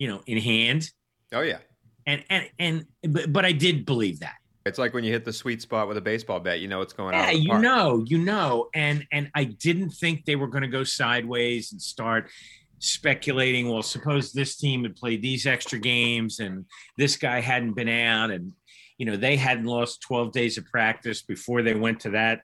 [0.00, 0.90] you know, in hand.
[1.32, 1.58] Oh yeah.
[2.06, 4.34] And and and but, but I did believe that.
[4.66, 6.92] It's like when you hit the sweet spot with a baseball bat, you know what's
[6.92, 7.22] going on.
[7.22, 10.82] Yeah, you know, you know, and and I didn't think they were going to go
[10.82, 12.30] sideways and start
[12.78, 13.68] speculating.
[13.68, 16.64] Well, suppose this team had played these extra games and
[16.96, 18.52] this guy hadn't been out, and
[18.98, 22.40] you know they hadn't lost twelve days of practice before they went to that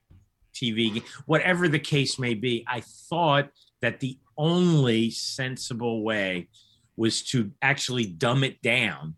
[0.54, 1.04] TV game.
[1.24, 3.48] Whatever the case may be, I thought
[3.82, 6.48] that the only sensible way
[6.96, 9.14] was to actually dumb it down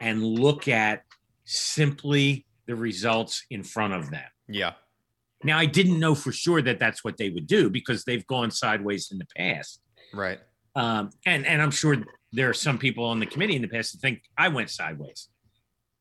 [0.00, 1.02] and look at
[1.44, 4.24] simply the results in front of them.
[4.48, 4.72] Yeah.
[5.42, 8.50] Now, I didn't know for sure that that's what they would do because they've gone
[8.50, 9.80] sideways in the past.
[10.12, 10.40] Right.
[10.74, 11.96] Um, and and I'm sure
[12.32, 15.28] there are some people on the committee in the past that think I went sideways,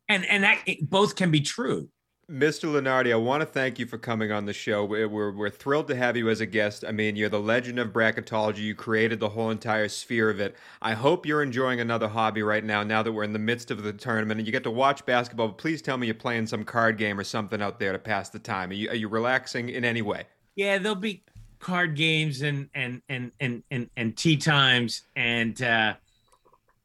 [0.09, 1.89] and and that both can be true.
[2.31, 2.71] Mr.
[2.71, 4.85] Lunardi, I want to thank you for coming on the show.
[4.85, 6.85] We're, we're, thrilled to have you as a guest.
[6.87, 8.59] I mean, you're the legend of bracketology.
[8.59, 10.55] You created the whole entire sphere of it.
[10.81, 13.83] I hope you're enjoying another hobby right now, now that we're in the midst of
[13.83, 15.49] the tournament and you get to watch basketball.
[15.49, 18.29] But please tell me you're playing some card game or something out there to pass
[18.29, 18.69] the time.
[18.69, 20.23] Are you, are you relaxing in any way?
[20.55, 21.23] Yeah, there'll be
[21.59, 25.93] card games and and and and and, and tea times and uh,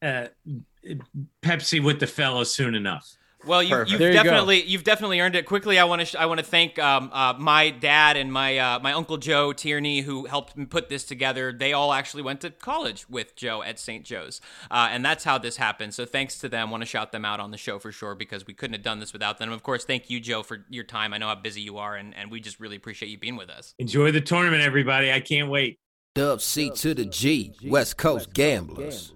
[0.01, 0.27] uh,
[1.41, 3.15] Pepsi with the fellows soon enough.
[3.45, 4.23] Well, you, you've There you go.
[4.23, 5.45] definitely you've definitely earned it.
[5.45, 8.57] Quickly, I want to sh- I want to thank um, uh, my dad and my
[8.57, 11.53] uh, my uncle Joe Tierney who helped me put this together.
[11.53, 14.03] They all actually went to college with Joe at St.
[14.03, 15.93] Joe's, uh, and that's how this happened.
[15.93, 16.69] So thanks to them.
[16.69, 18.99] Want to shout them out on the show for sure because we couldn't have done
[18.99, 19.51] this without them.
[19.51, 21.13] Of course, thank you, Joe, for your time.
[21.13, 23.49] I know how busy you are, and, and we just really appreciate you being with
[23.49, 23.73] us.
[23.79, 25.11] Enjoy the tournament, everybody!
[25.11, 25.79] I can't wait.
[26.15, 29.13] Dub C to the G, West Coast Gamblers.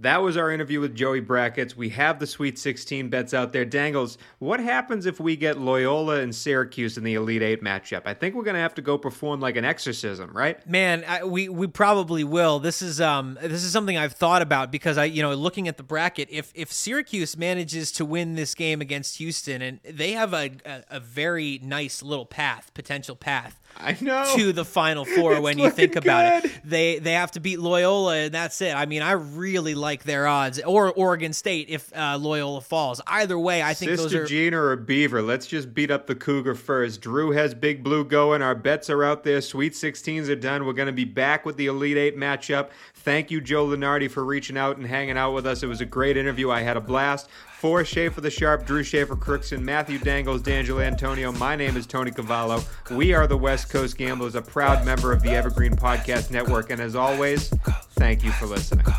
[0.00, 1.76] That was our interview with Joey Brackets.
[1.76, 3.64] We have the Sweet 16 bets out there.
[3.64, 8.02] Dangles, what happens if we get Loyola and Syracuse in the Elite Eight matchup?
[8.04, 10.64] I think we're going to have to go perform like an exorcism, right?
[10.68, 12.60] Man, I, we we probably will.
[12.60, 15.78] This is um this is something I've thought about because I you know looking at
[15.78, 20.32] the bracket, if if Syracuse manages to win this game against Houston, and they have
[20.32, 23.58] a a, a very nice little path, potential path.
[23.76, 24.34] I know.
[24.36, 26.50] To the Final Four It's when you think about good.
[26.50, 28.74] it, they they have to beat Loyola and that's it.
[28.74, 33.00] I mean, I really like their odds, or Oregon State if uh, Loyola falls.
[33.06, 36.14] Either way, I think Sister those are Gina or Beaver, let's just beat up the
[36.14, 37.00] Cougar first.
[37.00, 38.42] Drew has Big Blue going.
[38.42, 39.40] Our bets are out there.
[39.40, 40.66] Sweet 16s are done.
[40.66, 42.70] We're going to be back with the Elite Eight matchup.
[42.94, 45.62] Thank you, Joe Lunardi, for reaching out and hanging out with us.
[45.62, 46.50] It was a great interview.
[46.50, 47.28] I had a blast.
[47.58, 51.32] For Schaefer the Sharp, Drue Schaefer Crookson, Matthew Dangles, D'Angelo Antonio.
[51.32, 52.62] My name is Tony Cavallo.
[52.88, 56.70] We are the West Coast Gamblers, a proud member of the Evergreen Podcast Network.
[56.70, 57.48] And as always,
[57.96, 58.86] thank you for listening.
[58.86, 58.92] Who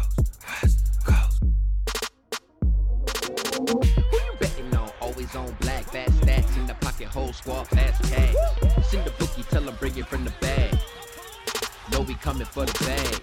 [3.71, 4.91] you betting on?
[4.99, 8.35] Always on black, stacks in the pocket, whole squad, fast cash.
[8.89, 10.77] Send the bookie, tell him bring it from the bag.
[12.07, 13.21] We coming for the bag.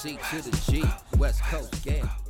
[0.00, 0.82] C to the G,
[1.18, 2.29] West Coast Gamblers.